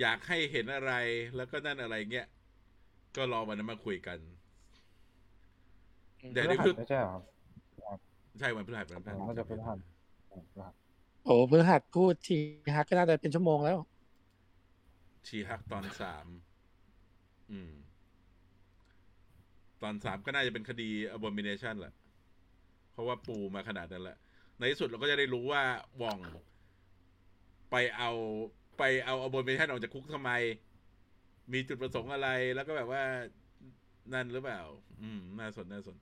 [0.00, 0.92] อยากให้เห็นอะไร
[1.36, 2.26] แล้วก็นั่นอะไรเงี้ย
[3.16, 4.18] ก็รอวันนั้นมาคุยกัน
[6.32, 6.86] เดี๋ยวนี้คือไม่
[8.38, 9.78] ใช่เหรอครับใช่วันพฤหัสวันพฤหัสน่าจะเป็นหัน
[11.24, 12.38] โอ้พฤหัสพูดที
[12.76, 13.78] ฮักก็น่าจะเป็นชั่วโมงแล้ว
[15.26, 16.26] ชีฮักตอนสาม
[17.50, 17.72] อืม
[19.82, 21.94] ตอนสามก็น่าจะเป็นคดี abomination แหละ
[22.92, 24.16] เพราะว่าปูมาขนาดนั้นแหละ
[24.58, 25.62] ในที่สุดเราก็จะได้รู้ว่า
[26.02, 26.18] ว่อง
[27.70, 28.10] ไปเอา
[28.78, 30.30] ไปเอาอ b บ m เ t ชันออกจากคุกทำไม
[31.52, 33.02] มีจุดประสงค์อะไร แล้วก็แบบว่า
[34.14, 34.60] นั่นหรือเปล่า
[35.02, 35.96] อืม น่าสน น่าสน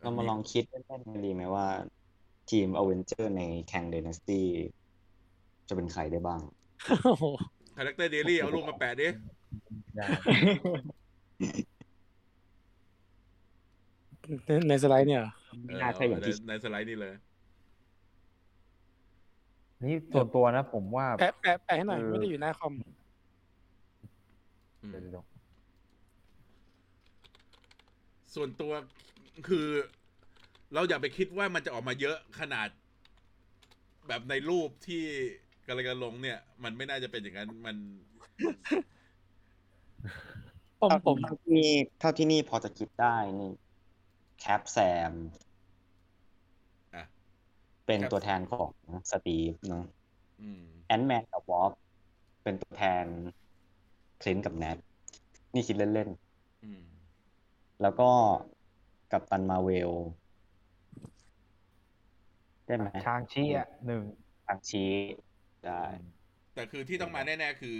[0.00, 1.66] เรามาลองคิดเล่นๆกันดีไหมว่า
[2.50, 4.42] ทีมอเวนเจอร์ในแข่ง Dynasty
[5.68, 6.40] จะเป็นใครได้บ้าง
[7.04, 7.24] โอ้โห
[7.76, 9.08] character เดลี่เอารูปมาแปะดิ
[9.96, 10.06] ได้
[14.46, 15.32] ในในสไลด์เนี่ยเหรอ
[15.64, 17.14] ไม่น่าใช่อย่างที่ในในสไลด์นี่เลย
[19.84, 22.72] นี่ส่วนตัวนะผมว่า แปะแปะแปะให้หน่อยเออไม่ได้อยู่หน้าคอม
[24.82, 25.24] อืมเดี๋ยวเดี๋ยว
[28.34, 28.72] ส่วนตัว
[29.46, 29.66] คือ
[30.74, 32.68] เราอย่าไปคิดว่ามันจะออกมาเยอะขนาด
[34.08, 35.04] แบบในรูปที่
[35.66, 37.76] กำลังจะลงเนี่ย มันไม่น่าจะเป็นอย่างนั้นมัน
[40.80, 43.52] ผมผมเท่าที่นี่เท่าที่นี่พอจะคิดได้นี่
[44.40, 44.78] Cap แซ
[45.10, 45.12] ม
[46.94, 47.04] อะ
[47.86, 48.72] เป็น Cap ตัวแทนของ
[49.10, 49.84] สตีฟเนาะ
[50.42, 51.72] อืม Ant-Man กับ Wasp
[52.42, 53.04] เป็นตัวแทน
[54.22, 54.78] Clint กับ Nat
[55.54, 56.10] นี่คิดเล่น
[56.64, 58.10] อืมๆแล้วก็
[59.12, 59.90] Captain Marvel
[62.66, 64.02] ได้ไหม Shang-Chi อะหนึ่ง
[64.46, 64.90] Shang-Chi
[65.64, 65.82] ได้
[66.54, 67.78] แต่คือที่ต้องมาแน่ ๆ คือ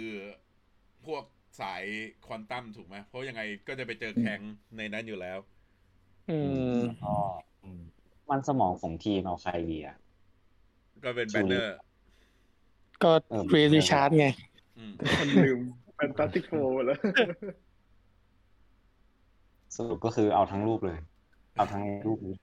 [1.05, 1.23] พวก
[1.61, 1.83] สาย
[2.25, 4.39] ควอนตัมถูกไหมเพราะยังไงก็จะไปเจอ Kang
[4.77, 5.39] ในนั้นอยู่แล้ว
[6.29, 6.37] อื
[6.77, 7.15] มก็
[8.29, 9.97] มันสมองของทีมเอาใครดีอะ
[11.03, 11.77] ก็เป็น Banner
[13.03, 14.27] ก็เออ Reed Richards ไง
[14.77, 15.59] อืมมันลืม
[15.95, 16.51] Fantastic Four
[16.85, 16.97] แล้ว
[19.75, 20.99] สรุปก็คือเอาทั้งรูปเลย
[21.59, 22.35] เอาทั้งรูปนี้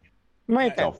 [0.52, 0.94] ไม่แต่จบ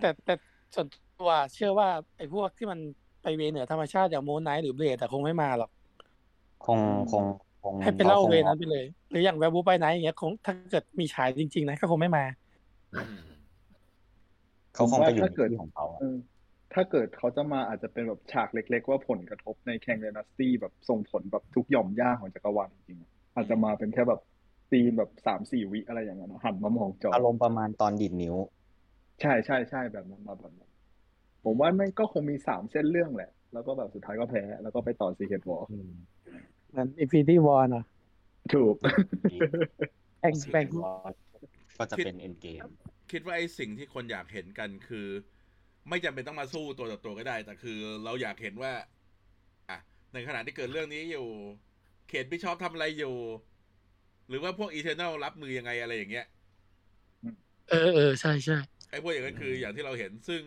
[0.00, 0.34] แต่แต่
[0.74, 0.86] ส่วน
[1.20, 2.78] ตัวเชื่อว่าไอ้พวกที่มัน
[3.22, 5.70] ไป way เหนือธรรมชาติอย่าง Moon Knight หรือ Blade แต่คงไม่มาหรอก
[6.66, 6.78] คง
[7.12, 7.24] คง
[7.62, 12.24] คงให้ไปเล่าของ way นั้นไปเลย หรืออย่าง Werewolf by Night อย่างเงี้ยคงถ้าเกิดมีฉายจริง ๆ นะก็คงไม่มา
[12.94, 13.18] อืม
[14.74, 16.16] เขาคงไปอยู่ถ้าในเกิดที่ของเขาอะเออ
[16.74, 24.20] ถ้าเกิดเขาจะมาอาจจะเป็นแบบฉากเล็ก ๆ ว่าผลกระทบใน Kang Dynasty แบบส่งผลแบบทุกหย่อมหญ้าของจักรวาลจริงๆอะอาจจะมาเป็นแค่แบบ
[24.70, 28.34] scene แบบสามสี่วิอะไรอย่างเงี้ยนะหันมามองจออารมณ์ประมาณตอนดีดนิ้ว
[29.20, 30.70] ใช่ใช่ใช่แบบนั้นมาแบบนั้น
[31.44, 35.90] ผมว่ามันก็คงมีสามเส้นเรื่องแหละ แล้วก็แบบสุดท้ายก็แพ้ แล้วก็ไปต่อ Secret Wars อืม
[36.70, 37.84] เหมือน Infinity War นะ
[38.54, 38.74] ถูก
[40.20, 40.66] แบ่งแบ่ง
[41.78, 42.60] ก็จะเป็น Endgame
[43.12, 45.06] คิดว่าไอ้สิ่งที่คนอยากเห็นกันคือ
[45.88, 48.72] ไม่จำเป็นต้องมาสู้ตัวต่อตัวก็ได้ แต่คือเราอยากเห็นว่า
[49.70, 49.78] อะ
[50.12, 51.26] ในขณะที่เกิดเรื่องนี้อยู่
[52.08, 53.14] Kate Bishop ทำอะไรอยู่
[54.28, 56.26] หรือว่าพวก Eternals รับมือยังไงอะไรอย่างเงี้ย
[57.70, 58.58] เออเออใช่ใช่
[58.90, 60.40] ไอ้พวกอย่างนั้นคืออย่างที่เราเห็นซึ่ง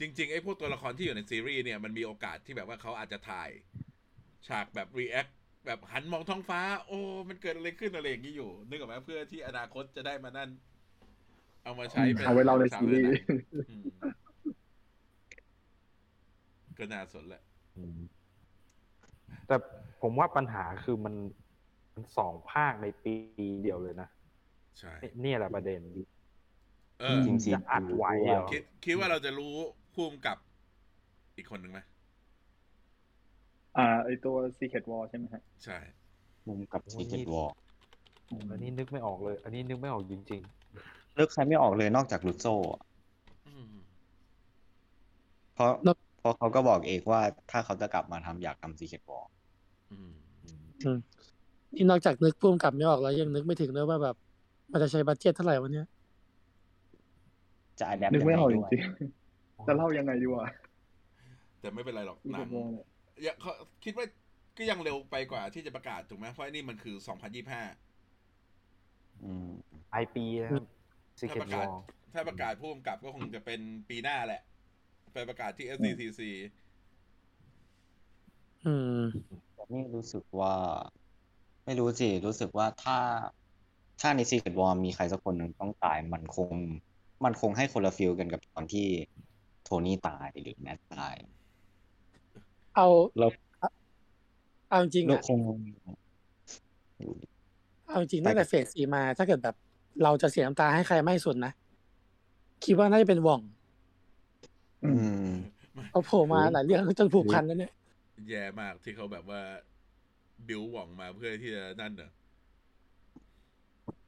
[0.00, 3.50] จริง ๆ ไอ้พวกตัวละครที่อยู่ในซีรีส์เนี่ยมันมีโอกาสที่แบบว่าเขาอาจจะถ่าย
[4.48, 5.26] ฉากแบบ react
[5.66, 10.50] แบบหันมองท้องฟ้า โอ้ มันเกิดอะไรขึ้นอะไรอย่างนี้อยู่ นึกออกไหมเพื่อที่อนาคตจะได้มานั่น
[11.64, 13.84] เอามาใช้เป็นเอาไว้เล่าในฉกซีรีส์เรื่องหนังอืม
[16.78, 17.42] ก็น่าสนแหละ
[17.76, 17.98] อืม
[19.46, 19.56] แต่
[20.02, 21.37] ผมว่าปัญหาคือมันมัน
[22.18, 23.14] สองภาคในปี
[23.62, 24.08] เดียวเลยนะ
[24.78, 25.80] ใช่นี่เนี่ยแหละประเด็น
[27.00, 29.54] เออจริงจะอัดไหวเหรอคิดคิดว่าเราจะรู้
[29.94, 30.36] ผู้กำกับ
[31.36, 31.80] อีกคนหนึ่งไหม
[33.76, 35.78] อ่าไอตัว Secret Wars ใช่ไหมฮะใช่
[36.46, 37.50] ผู้กำกับโอ้ Secret Wars
[38.50, 40.42] อันนี้นึกไม่ออกเลย อันนี้นึกไม่ออกจริง
[41.14, 42.82] เลือกใครไม่ออกเลยนอกจาก Russo อะ
[43.46, 43.72] อืม
[45.54, 45.70] เพราะ
[46.18, 47.20] เพราะเขาก็บอกเองว่า
[47.50, 49.24] ถ้าเขาจะกลับมาทำอยากทำซีเ e ตวอล
[49.90, 50.10] อืม
[51.74, 54.16] นี่นอกจากนึกพุ่มกลับไม่ออกแล้วยังนึกไม่ถึงด้วยว่าแบบ
[54.72, 55.86] มันจะใช้บัตเจ็ตเท่าไหร่วันเนี้ย
[57.78, 60.46] จะอัดแอปนึกไม่ออกจด้วยริงๆจะเล่ายังไงดีวะ
[61.60, 62.68] แต่ไม่เป็นไรหรอกซีหเคนังทวอล
[63.22, 63.52] อย่าเขา
[63.84, 64.06] คิดว่า
[64.58, 66.96] ก็ยังเร็วไปกว่าที่จะประกาศถูกไหมเพราะไอ้นี่มันคือ
[68.08, 70.64] 2025อืมๆปลายปีนะครับ
[71.18, 71.68] ซีเคถ้าทประวกาอศล
[72.12, 73.60] ถ้าประกาศผู้กำกับก็คงจะเป็น
[73.90, 74.42] ปีหน้าแหละ
[75.14, 76.20] ไปประกาศที่ SDCC
[78.66, 79.00] อืม
[79.54, 80.54] แต่นี่รู้สึกว่า
[81.68, 82.98] ไม่รู้สิ รู้สึกว่าถ้า
[84.00, 86.52] ถ้าในซีเ e ตวอลมีใครสักคนหนึ่งต้องตาย มันคง
[87.24, 88.86] มันคงให้คนละ feel กันกับตอนที่
[89.64, 91.14] โทนี่ตายหรือ Nat ตาย
[92.76, 92.86] เอา
[93.18, 93.26] เรา
[94.70, 95.38] เอาจริงเราอะคง
[97.88, 99.56] เอาจริงตั้งแต่เฟสสี่มา ถ้าเกิดแบบ
[100.02, 101.52] เราจะเสียน้ำตาให้ใครไม่สุดนะ
[102.64, 103.40] คิดว่าน่าจะเป็นหว่อง
[104.84, 104.92] อื
[105.28, 105.30] ม
[105.92, 107.72] เอาโผล่มาหลายเรื่องจนผูกพันแล้วเนี่ย
[108.28, 109.40] แย่มากที่เขาแบบว่า
[110.48, 112.10] บิวหว่องมาเพื่อที่จะนั่นเนอะ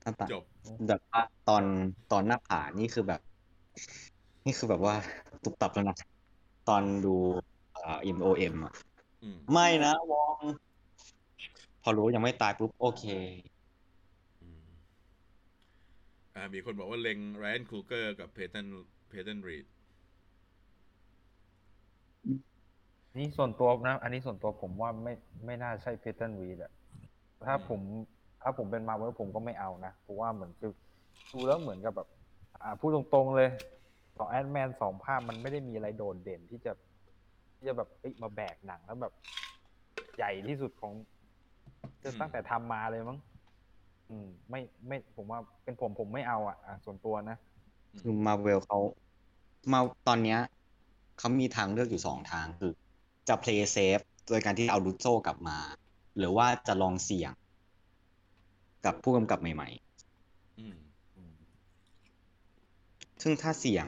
[0.03, 0.45] ถ้าตัดจบ
[0.89, 1.65] แบบว่าตอน
[2.13, 3.21] ตอนหน้าผานี่คือแบบ
[4.47, 4.95] นี่คือแบบว่า
[5.43, 5.97] ตุบตับแล้วนะ
[6.69, 7.15] ตอนดู
[7.85, 8.73] อ่า M O M อะ
[9.23, 10.39] อืมไม่นะวอง
[11.83, 13.05] พอรู้ยังไม่ตายปุ๊บ โอเค
[14.43, 14.63] อืม
[16.35, 18.67] อ่ามีคนบอกว่าเล็ง Ryan Coogler กับ Peyton
[19.09, 19.67] Peyton Reed
[23.17, 25.13] นี่ส่วนตัวนะ อันนี้ส่วนตัวผมว่าไม่
[25.47, 26.73] ไม่น่าใช่ Peyton Reed อะ
[27.47, 27.81] ถ้าผม
[28.43, 30.73] ถ้าผมเป็นมาเวลผมก็ไม่เอานะเพราะว่าเหมือนคือ
[31.33, 32.09] ดูแล้วเหมือนกับแบบ
[32.63, 33.51] อ่าพูดตรงๆเลย
[34.19, 36.73] สอง Ant-Man สองภาคมันไม่ได้มีอะไรโดดเด่นที่จะ
[37.57, 39.15] ที่จะแบบเอ้ยมาแบกหนังแล้วแบบ
[40.17, 40.93] ใหญ่ที่สุดของ
[42.05, 43.19] จะตั้งแต่ทำมาเลยมั้ง
[44.11, 47.37] อืม ไม่ไม่ผมว่าเป็นผมผมไม่เอาอะอะส่วนตัวนะ
[48.01, 48.79] คือมาเวลเขา
[49.73, 50.39] มาตอนเนี้ย
[51.19, 52.73] เขามีทางเลือกอยู่สองทางคือ
[53.31, 55.59] จะ play safe โดยการที่เอารุโซกลับมา
[56.17, 57.33] หรือว่าจะลองเสี่ยง
[58.85, 59.69] กับผู้กำกับใหม่
[60.59, 63.87] อืมๆซึ่งถ้าเสี่ยง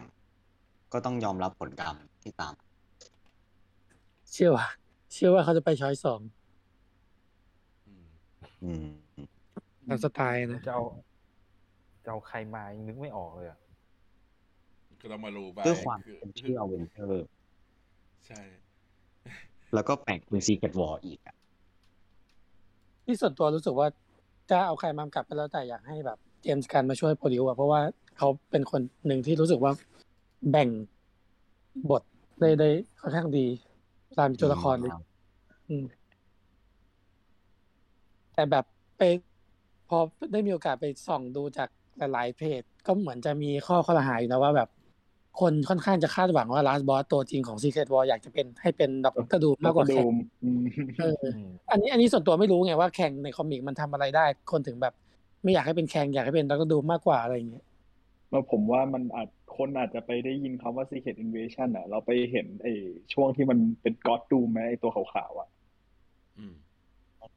[0.93, 2.55] ก็ต้องยอมรับผลกรรมที่ตาม
[4.32, 4.66] เชื่อว่า
[5.12, 6.20] เชื่อว่าเขาจะไป choice สอง
[7.86, 8.07] อืม
[8.62, 8.84] อืม
[9.88, 10.82] ตามสไตล์นะ จะเอา
[12.05, 13.59] จะเอาใครมายังนึกไม่ออกเลยอะ
[15.01, 17.26] ก็ต้องมารู้ไปด้วยความคือเป็นชื่ออเวนเจอร์
[18.26, 18.40] ใช่
[19.74, 21.36] แล้วก็แปลกเป็นซีเกตวอร์อีกอะ
[23.04, 23.88] ที่ส่วนตัวรู้สึกว่า
[24.50, 27.80] จะเอาใครมากำกับก็แล้วแต่อยากให้แบบ James Gunn มาช่วย produce อะเพราะว่า
[28.18, 29.72] เขาเป็นคนหนึ่งที่รู้สึกว่า
[30.50, 30.68] แบ่ง
[31.90, 32.02] บท
[32.40, 32.68] ได้ได้
[33.00, 33.46] ค่อนข้างดี
[34.18, 34.92] ตามตัวละครเลย
[35.68, 35.84] อืม
[38.34, 38.64] แต่แบบ
[38.98, 39.02] ไป
[39.88, 39.98] พอ
[40.32, 41.68] ได้มีโอกาสไปส่องดูจาก
[41.98, 44.68] หลายๆเพจ ก็เหมือนจะมีข้อข้อครหาอยู่นะว่าแบบ
[45.41, 50.62] คนค่อนข้างจะคาดหวังว่า last boss ตัวจริงของ Secret War อยากจะเป็นให้เป็น Doctor Doom มากกว่าดู Kang มั้งอืม
[51.01, 51.24] เออ
[51.70, 54.95] อันนี้อันนี้ส่วนตัวไม่รู้ไงว่า Kang ใน comic มันทำอะไรได้ คนถึงแบบ
[55.43, 57.64] ไม่อยากให้เป็น Kang อยากให้เป็น Doctor Doom มากกว่าอะไรอย่างเงี้ย
[58.30, 62.72] แล้วผมว่ามันอาจคนอาจจะไปได้ยินคำว่า Secret Invasion อะ เราไปเห็นไอ้
[63.12, 65.49] ช่วงที่มันเป็น God Doom ไหมไอ้ตัวขาวๆอะ
[66.39, 66.55] อืม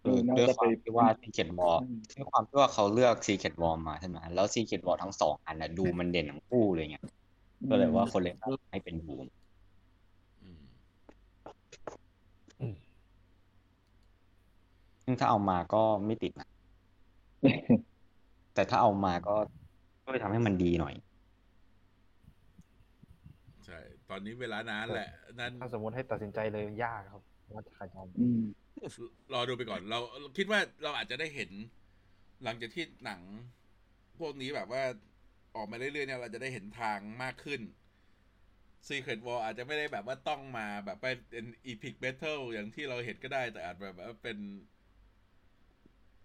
[0.01, 6.97] คือน่าด้วยจะความไปที่ว่าซีเกตวอร์อืมด้วยความที่ว่าเขาเลือก Secret War มาใช่ไหมแล้ว Secret War ทั้งสองอันน่ะดูมันเด่นทั้งคู่เลยไง
[7.69, 9.25] ก็เลยว่าคนเลยตั้งให้เป็น Doom
[12.61, 12.75] อืม
[15.03, 16.49] ซึ่งถ้าเอามาก็ไม่ติดนะ
[18.53, 19.35] แต่ถ้าเอามาก็
[20.05, 20.95] ช่วยทำให้มันดีหน่อย
[23.65, 25.09] ใช่ ตอนนี้เวลานานแหละ
[25.39, 27.21] นั่นถ้าสมมติให้ตัดสินใจเลยยากครับ
[27.53, 28.41] ว่าใครจะเอาอืม
[29.33, 31.51] รอดูไปก่อนเราเราคิดว่าเราอาจจะได้เห็น
[32.43, 33.21] หลังจากที่หนัง
[34.19, 34.83] พวกนี้แบบว่า
[35.55, 37.61] ออกมาเรื่อยๆเนี่ยเราจะได้เห็นทางมากขึ้น
[38.87, 44.37] Secret War อาจจะไม่ได้แบบว่าต้องมาแบบไปเป็น Epic Battle อย่างที่เราเห็นก็ได้ แต่อาจแบบว่าเป็น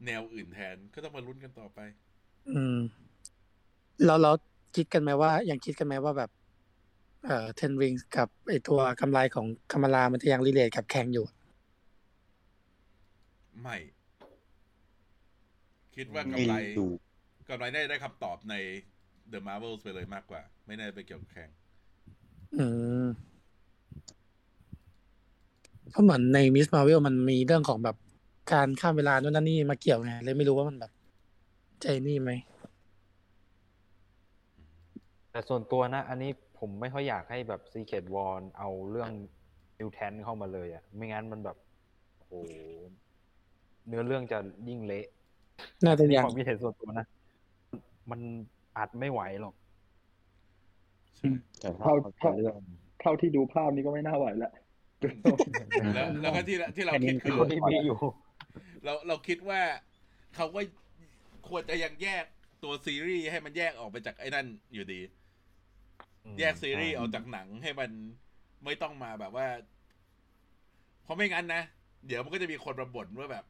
[0.07, 1.81] แนวอื่นแทนก็ต้องมาลุ้นกันต่อไป
[2.51, 2.79] อืม
[4.05, 4.33] แล้วเรา
[4.77, 6.31] คิดกันไหมว่ายังคิดกันไหมว่าแบบ
[7.25, 11.27] เอ่อเทนริงกับไอตัวกำไรของคามาลามันจะยังรีเลทกับแข่งอยู่
[13.63, 13.77] ไม่
[15.97, 16.87] คิดว่าไม่กำไรดู
[17.49, 18.55] กำไรได้ได้คำตอบใน
[19.33, 21.49] The Marvels ไปเลยมากกว่า ไม่น่าจะไปเกี่ยวกับแข่ง
[22.57, 22.67] อื
[23.05, 23.07] ม
[25.91, 27.97] เพราะเหมือนในมิสมา r v วลมันมีเรื่องของแบบ
[28.53, 30.93] การข้ามเวลาโน่นนั่นนี่มาเกี่ยวไงเลยไม่รู้ว่ามันแบบ
[31.83, 32.31] ใจนี่ไหม
[35.31, 39.11] แต่ส่วนตัวนะ อันนี้ผมไม่ค่อยอยากให้แบบ Secret War เอาเรื่อง
[39.79, 41.57] Mutant เข้ามาเลยอะ่ะ ไม่งั้นมันแบบ
[42.19, 42.33] โอ้โห
[43.87, 45.07] เนื้อเรื่องจะยิ่งเละ
[45.85, 47.07] น่าจะนี่ยังความคิดเห็นส่วนตัวนะ
[48.11, 48.21] มัน
[48.81, 49.55] อัดไม่ไหวหรอก
[51.61, 52.55] แต่ถ้าเท่าเขาเท่าจะเลือก
[53.01, 54.53] เท่าที่ดูภาพนี้ก็ไม่น่าไหวแล้ว
[55.95, 57.99] แล้วแล้วก็ที่ที่เราอันนี้คิดคือคนที่มีอยู่
[58.85, 59.61] เราเราคิดว่า
[60.35, 60.61] เขาก็
[61.49, 62.25] ควรจะยังแยก
[62.63, 65.01] ตัวซีรีส์ให้มันแยกออกไปจากไอ้นั่นอยู่ดี
[66.41, 67.91] แยกซีรีส์ออกจากหนังให้มัน
[68.65, 69.47] ไม่ต้องมาแบบว่า
[71.05, 71.63] เพราะไม่งั้นนะ
[72.07, 73.45] เดี๋ยวมันก็จะมีคนมาบ่นว่าแบบ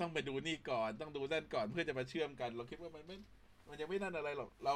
[0.00, 3.16] ต้องไปดูนี่ก่อนต้องดูนั่นก่อนเพื่อจะมาเชื่อมกัน เราคิดว่ามันไม่
[3.68, 4.74] มันยังไม่นั่นอะไรหรอก เรา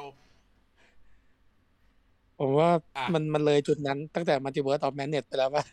[2.39, 5.63] ผมว่าอะ มันมันเลยจุดนั้นตั้งแต่ Multiverse of Madness ไปแล้วป่ะ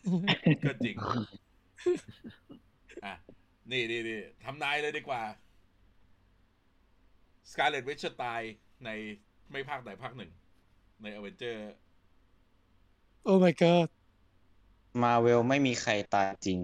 [0.66, 0.96] ก็จริง
[3.04, 3.14] อะ
[3.70, 5.22] นี่นี่นี่ทำนายเลยดีกว่า
[7.50, 8.40] Scarlet Witch ตาย
[8.84, 8.90] ใน
[9.50, 10.30] ไม่ภาคไหนภาคหนึ่ง
[11.02, 11.60] ในอเวนเจอร์
[13.24, 13.88] โอ้ my god
[15.02, 16.58] Marvel ไม่มีใครตายจริง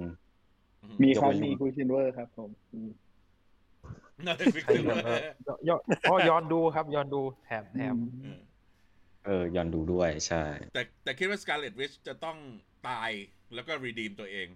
[1.02, 2.90] มี Quick รับยกเว้นมีค silver ครับผมอืม
[4.26, 5.18] น่าจะฟิกใครซ์เออ
[5.68, 7.96] ย้อนอ๋อย้อนดูครับย้อนดูแถมแถม
[9.26, 12.38] เออย้อนดูด้วยใช่ แต่แต่คิดว่า Scarlet Witch จะต้อง
[12.88, 13.10] ตาย
[13.54, 14.48] แล้วก็ redeem ตัวเอง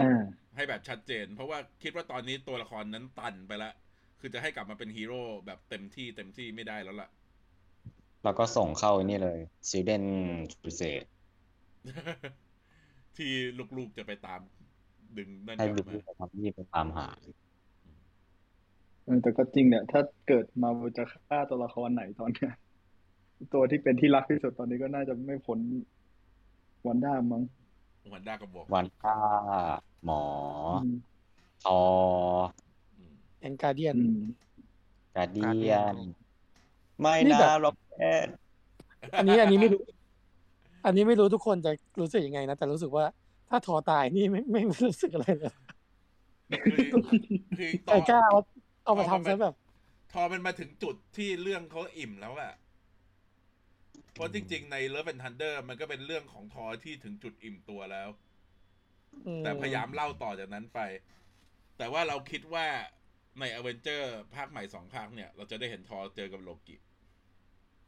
[0.00, 0.22] อ่า
[0.56, 3.72] ให้แบบชัดเจน เพราะว่าคิดว่าตอนนี้ตัวละครนั้นตันไปละ
[4.20, 7.08] คือจะให้กลับมาเป็นฮีโร่แบบเต็มที่เต็มที่ไม่ได้แล้วล่ะ
[8.24, 9.38] แล้วก็ส่งเข้าไอ้นี่เลย
[9.70, 10.04] ซีเดน
[10.64, 11.04] พิเศษ
[13.16, 13.30] ที่
[13.76, 14.40] ลูกๆจะไปตาม
[15.18, 17.43] ดึงนั่นให้กลัลูบกมาๆทำที่ไปตามหาเออ
[19.22, 22.52] แต่ก็จริงเนี่ยถ้าเกิดมาจะฆ่าตัวละครไหนตอนเนี้ย
[23.54, 25.58] ตัวที่เป็นที่รักที่สุดตอนนี้ก็น่าจะไม่พ้น
[26.86, 27.42] วันด้ามั้ง
[28.12, 29.18] วันด้ากับบอกวันก้า
[30.04, 30.22] หมอ
[30.84, 30.96] อืม
[31.66, 31.80] ทอ
[32.96, 34.20] อืมแอนการเดียนอืม
[35.16, 35.96] กาเดียน
[37.00, 38.28] ไม่นี่นะแบบล็อกแอน
[39.16, 39.80] อันนี้อันนี้ไม่รู้
[40.84, 43.04] อันนี้ไม่รู้ทุกคนจะรู้สึกยังไงนะ แต่รู้สึกว่า
[43.48, 45.54] ถ้าทอตายนี่ไม่ไม่ไม่รู้สึกอะไรเลย
[46.64, 46.76] คือ
[47.58, 48.20] คือต่ไอ้อกล้า
[48.84, 49.54] เอาเอามาเอามาทำซะแบบ
[50.12, 52.52] ทอมันมาถึงจุดที่เรื่องเขาอิ่มแล้วอะ
[54.12, 58.08] เพราะจริง ๆ ใน Love and Thunder มันก็เป็นเรื่องของทอที่ถึงจุดอิ่มตัวแล้ว
[59.26, 60.80] อืมแต่พยายามเล่าต่อจากนั้นไป
[61.78, 62.66] แต่ว่าเราคิดว่า
[63.40, 66.76] ในอเวนเจอร์ภาคใหม่สองภาคเนี่ย เราจะได้เห็นทอเจอกับโลกิ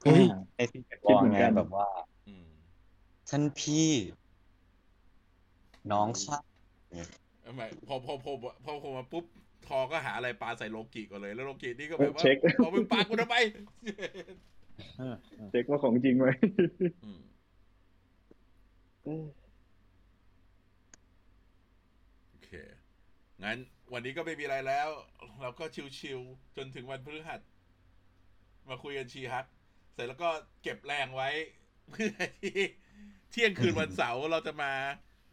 [0.03, 0.25] เฮ้ย
[0.57, 1.87] ใน Secretคิวดอเหมือนไงกันแบบว่า
[2.29, 2.49] อืม
[3.29, 3.91] ท่านพี่
[5.93, 6.37] น้องข้า
[7.43, 8.33] เอาใหม่พอพอพอ
[8.65, 9.25] พอพอมาปุ๊บ
[9.69, 13.37] ทอก็หาอะไรปาใส่โลกิก่อนเลย แล้วโลกินี่ก็แบบว่าเช็คเอามึงปากูทำไม
[15.51, 16.29] เช็คว่าของจริงไหม
[19.07, 19.27] อืม
[22.31, 22.51] โอเค
[23.45, 23.59] งั้น
[23.93, 24.89] วันนี้ก็ไม่มีอะไรแล้ว
[25.43, 25.65] เราก็
[25.99, 27.41] ชิวๆจนถึงวันพฤหัส
[28.69, 29.47] มาคุยกันชีฮัก
[29.93, 30.29] เสร็จแล้วก็
[30.63, 31.29] เก็บแรงไว้
[31.91, 32.11] เพื่อ
[32.43, 32.59] ที่
[33.31, 34.73] เที่ยงคืนวันเสาร์เราจะมา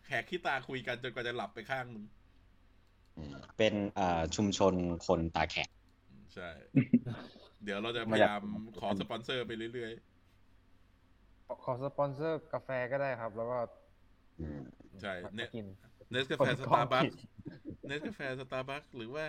[0.05, 2.05] แขกขี้ตาคุยกันจนกว่าจะหลับไปข้างหนึ่ง
[3.57, 4.73] เป็นอ่าชุมชน
[5.07, 5.69] คนตาแข็ง
[6.09, 6.49] อืมใช่
[7.63, 8.41] เดี๋ยวเราจะพยายาม
[8.79, 9.91] ขอสปอนเซอร์ไปเรื่อย
[11.47, 13.57] ขอขอสปอนเซอร์กาแฟก็ได้ครับ แล้วก็
[14.39, 15.65] อืมๆใช่มาเนกิน
[16.11, 17.05] เนสกาแฟสตาร์บัค
[17.87, 19.25] เนสกาแฟสตาร์บัคหรือว่า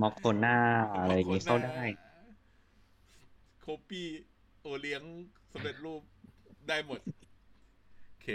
[0.00, 0.56] มอคโคน่า
[1.00, 1.78] อะไรอย่างงี้เข้าได้
[3.60, 4.08] โกปี๊
[4.62, 5.02] โอเลี้ยง
[5.52, 6.02] สำเร็จรูป
[6.68, 7.00] ได้หมด
[8.08, 8.28] โอเค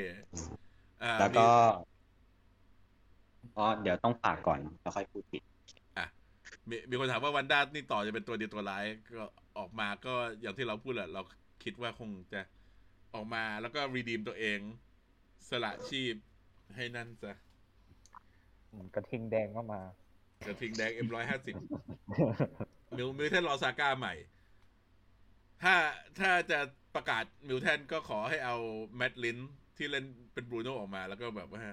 [1.04, 1.48] อ่าแล้วก็
[3.44, 5.44] มีอ๋อเดี๋ยวต้องฝากก่อนแล้วค่อยพูดปิด
[5.98, 6.06] อะ
[6.70, 8.86] มีมีคนถามว่าวันด้านี่ต่อจะเป็นตัวดีตัวร้าย
[9.16, 9.24] ก็
[9.58, 11.22] ออกมาก็อย่างที่เราพูดแหละเรา
[11.64, 12.42] คิดว่าคงจะ
[13.14, 14.60] ออกมาแล้วก็รีดีมตัวเอง
[15.50, 16.16] สละชีพ
[16.76, 17.34] ให้นั่นซะ
[18.72, 19.82] อืมกระทิงแดงก็มา
[20.48, 21.56] กระทิงแดงเอ็มร้อยห้าสิบ
[22.98, 24.14] มิวมิวแทนรอซาก้าใหม่
[25.64, 25.76] ถ้า
[26.20, 26.60] ถ้าจะ
[26.96, 28.56] ประกาศมิวแทนก็ขอให้เอา
[28.98, 29.38] แมดลิน
[29.78, 31.64] ที่เล่นเป็นบรูโน่ออกมาแล้วก็แบบว่า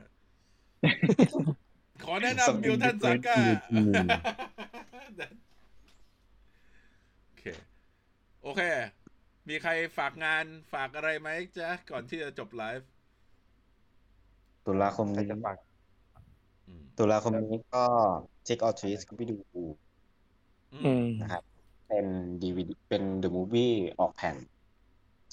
[2.05, 3.36] ขอแนะนำมิวแทนซาก้า
[7.26, 7.44] โอเค
[8.42, 8.62] โอเค
[9.48, 11.28] มีใครฝากงานฝากอะไรไหม
[11.59, 12.88] จ๊ะ ก่อนที่จะจบไลฟ์
[14.66, 15.57] ตุลาคมใครนี้จะฝาก
[16.66, 17.84] อืมตุลาคมนี้ก็
[18.44, 19.36] เช็คออทรีสก็ไปดู
[20.84, 21.42] อืมนะครับ
[21.88, 22.07] เป็น
[22.42, 24.36] ดีวดีเป็น The Movie ออกแผ่น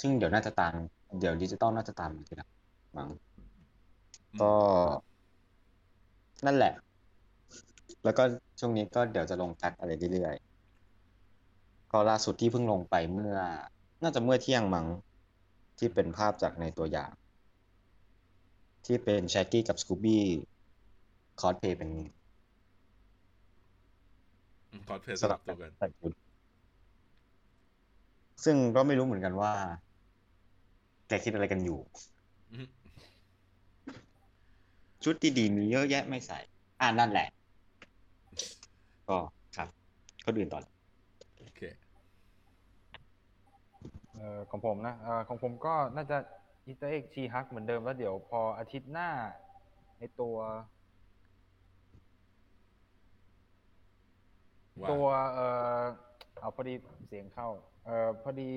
[0.01, 0.74] ซึ่งเดี๋ยวน่าจะตาม
[1.20, 2.49] เดี๋ยวดิจิตอลน่าจะตามทีหลัง
[2.97, 3.09] มั้ง
[4.41, 4.53] ก็
[6.45, 6.73] นั่นแหละ
[8.03, 8.23] แล้วก็
[8.59, 13.38] ช่วงนี้ก็เดี๋ยวจะลงแพ็คอะไรเรื่อยๆก็ล่าสุดที่เพิ่งลงไปเมื่อ
[14.03, 14.88] น่าจะเมื่อเที่ยงมั้ง
[15.77, 17.11] ที่เป็นภาพจากในตัวอย่าง
[18.85, 20.23] ที่เป็นแชกกี้กับสกูบี้
[21.39, 21.91] คอสเพย์เป็น
[24.88, 26.11] คอร์ดเพลย์สสลัลับบตัวกันใส่ชุด
[28.45, 29.53] ซึ่งก็ไม่รู้เหมือนกันว่า
[31.07, 31.79] แกคิดอะไรกันอยู่
[32.51, 32.67] อืม
[35.10, 36.39] ชุดดีๆมีเยอะแยะไม่ใส่
[36.82, 37.28] อ่านั่นแหละ
[39.10, 39.18] ก็
[39.58, 39.68] ครับ
[40.26, 40.60] ก็ดื่นต่อ
[41.39, 41.62] โอเค
[44.16, 46.18] เอ่อของผมนะเอ่อของผมก็น่าจะ
[46.65, 49.10] Easter egg She-Hulk เหมือนเดิมแล้วเดี๋ยวพออาทิตย์หน้า
[49.99, 50.36] ในตัว
[54.82, 55.47] ว่าตัวเอ่
[55.80, 55.82] อ
[56.39, 56.74] เอาพอดี
[57.08, 57.49] เสียงเข้า
[57.86, 58.49] เอ่อพอดี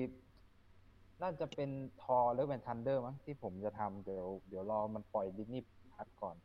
[1.21, 1.69] น่าจะเป็น
[2.01, 6.35] ทอหรือเป็น Thunder มั้งที่ผมจะทำเดี๋ยวเดี๋ยวรอมันปล่อย Disney Plus ก่อน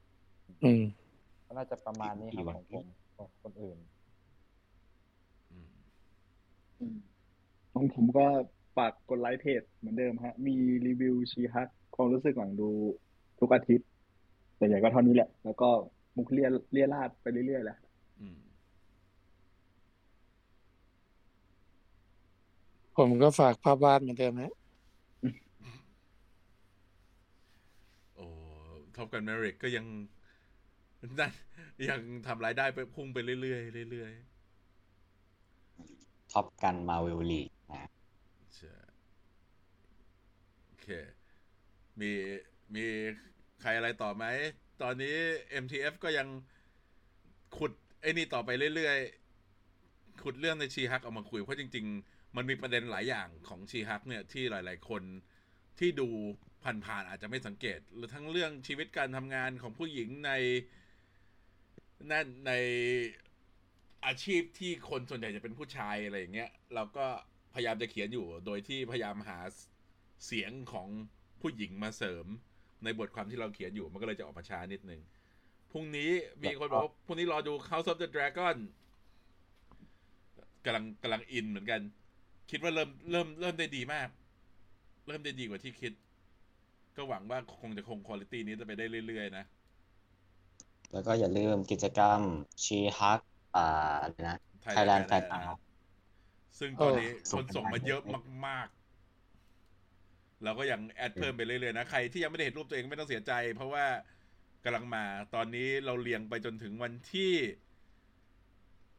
[0.65, 0.83] อืม
[1.47, 2.87] ก็น่าจะประมาณนี้ครับกี่วันของผม
[3.17, 3.79] ของคนอื่น
[6.81, 6.97] อืม
[7.73, 8.27] ของผมก็
[8.77, 12.71] ฝากกดไลค์เพจเหมือนเดิมฮะ มีรีวิว She-Hulk ความรู้สึกหลังดู
[13.41, 13.89] ทุกอาทิตย์
[14.57, 15.69] แต่ใหญ่ก็เท่านี้แหละ แล้วก็
[16.17, 17.79] มุกเรี่ยเรี่ยราดไปเรื่อยๆแหละ
[18.21, 18.37] อืม
[22.97, 24.53] ผมก็ฝากภาพวาดเหมือนเดิมฮะ
[28.17, 28.27] โอ้
[28.97, 29.87] Top Gun Maverick ก็ยัง
[31.19, 31.33] นั่น
[31.89, 34.13] ยังทำรายได้ไปพุ่งไปเรื่อยๆเรื่อย
[36.33, 38.75] Top Gun Maverick นะๆใช่
[40.67, 40.89] โอเค
[42.01, 42.11] มี
[42.75, 42.85] มี
[43.61, 44.25] ใครอะไรต่อไหม
[44.83, 45.17] ตอนนี้
[45.63, 46.29] MTF ก็ยัง
[47.57, 55.03] ขุดไอ้นี่ต่อไปเรื่อยๆ ขุดเรื่องในชีฮักเอามาคุย เพราะจริง ๆ มันมีประเด็นหลายอย่างของชีฮักเนี่ยที่หลาย ๆ คน
[55.79, 56.09] ที่ดู
[56.85, 60.33] ผ่านๆอาจจะไม่สังเกต หรือทั้งเรื่องชีวิตการทำงานของผู้หญิงใน
[62.11, 62.53] นั่นใน
[64.07, 67.07] อาชีพที่คนส่วนใหญ่จะเป็นผู้ชายอะไรอย่างเงี้ยเราก็
[67.55, 69.39] พยายามจะเขียนอยู่โดยที่พยายามหา
[70.27, 70.89] เสียงของ
[71.41, 72.27] ผู้หญิงมาเสริม
[72.85, 75.01] ในบทความที่เราเขียนอยู่มันก็เลยจะออกมาช้านิดนึง
[75.71, 76.11] พรุ่งนี้
[76.43, 78.57] มีคนบอกว่าพรุ่งนี้รอดู House of the Dragon
[80.65, 81.81] กำลังกำลังอินเหมือนกัน
[82.51, 84.09] คิดว่าเริ่มเริ่มเริ่มได้ดีมาก
[85.07, 85.93] เริ่มได้ดีกว่าที่คิด
[86.97, 89.45] ก็หวังว่าคงจะคงคุณภาพนี้จะไปได้เรื่อยๆนะ
[90.93, 92.21] แล้วก็อย่าลืมกิจกรรม
[92.65, 93.21] ชีฮัก
[93.57, 95.59] อ่าอะไรนะ Thailand Fan Art
[96.59, 103.87] ซึ่งตอนนี้เออคนส่งมาเยอะส่งมามากๆ เราก็ยังแอดเพิ่มไปเรื่อยๆนะ ใครที่ยังไม่ได้เห็นรูปตัวเองไม่ต้องเสียใจ เพราะว่า
[104.65, 105.05] กำลังมา
[105.35, 107.33] ตอนนี้เราเรียงไปจนถึงวันที่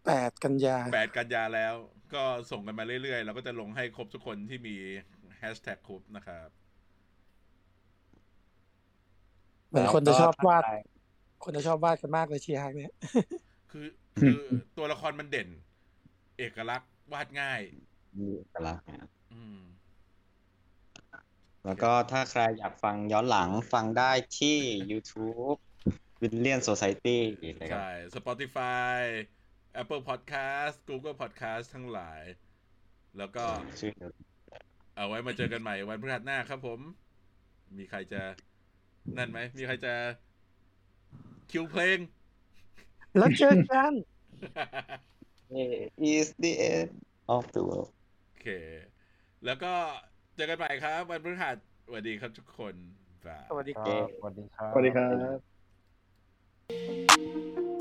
[0.06, 1.74] แปดกันยา8กันยาแล้ว
[2.14, 4.76] ก็ส่งกันมาเรื่อยๆ เราก็จะลงให้ครบทุกคนที่มี
[5.38, 6.50] แฮชแท็กครบนะครับ
[9.68, 12.94] เหมือนคนจะชอบวาดแล้วก็คนจะชอบวาดกันมากเลยชีฮักเนี่ย
[13.72, 13.88] คือ
[14.20, 14.40] คือ
[14.78, 15.48] ตัวละครมันเด่น
[16.38, 17.62] เอกลักษณ์วาดง่าย
[18.18, 19.60] มีเอกลักษณ์นะอืม
[21.66, 24.58] แล้วก็ถ้าใครอยากฟังย้อนหลังฟังได้ที่
[24.92, 25.58] YouTube
[26.22, 27.20] William Society
[27.60, 28.98] นะครับใช่ Spotify
[29.82, 32.22] Apple Podcast Google Podcast ทั้งหลาย
[33.18, 33.44] แล้วก็
[33.82, 33.92] ชื่อ
[34.98, 36.80] เดียวเอาไว้มาเจอกันใหม่วันพฤหัสหน้าครับผม
[37.78, 38.22] มีใครจะ
[39.18, 39.94] นั่นไหม มีใครจะ
[41.52, 42.00] คิวเพลง
[43.18, 43.94] แล้วเจอกัน
[46.14, 46.90] is the end
[47.36, 47.92] of the world
[48.26, 48.48] โอเค
[49.46, 49.74] แล้วก็
[50.36, 52.74] เจอกันใหม่ครับ วันพฤหัสสวัสดีครับทุกคน
[53.28, 55.10] บายสวัสดีคครัรับบสวัสดีครับสวัสดีครั
[57.76, 57.77] บ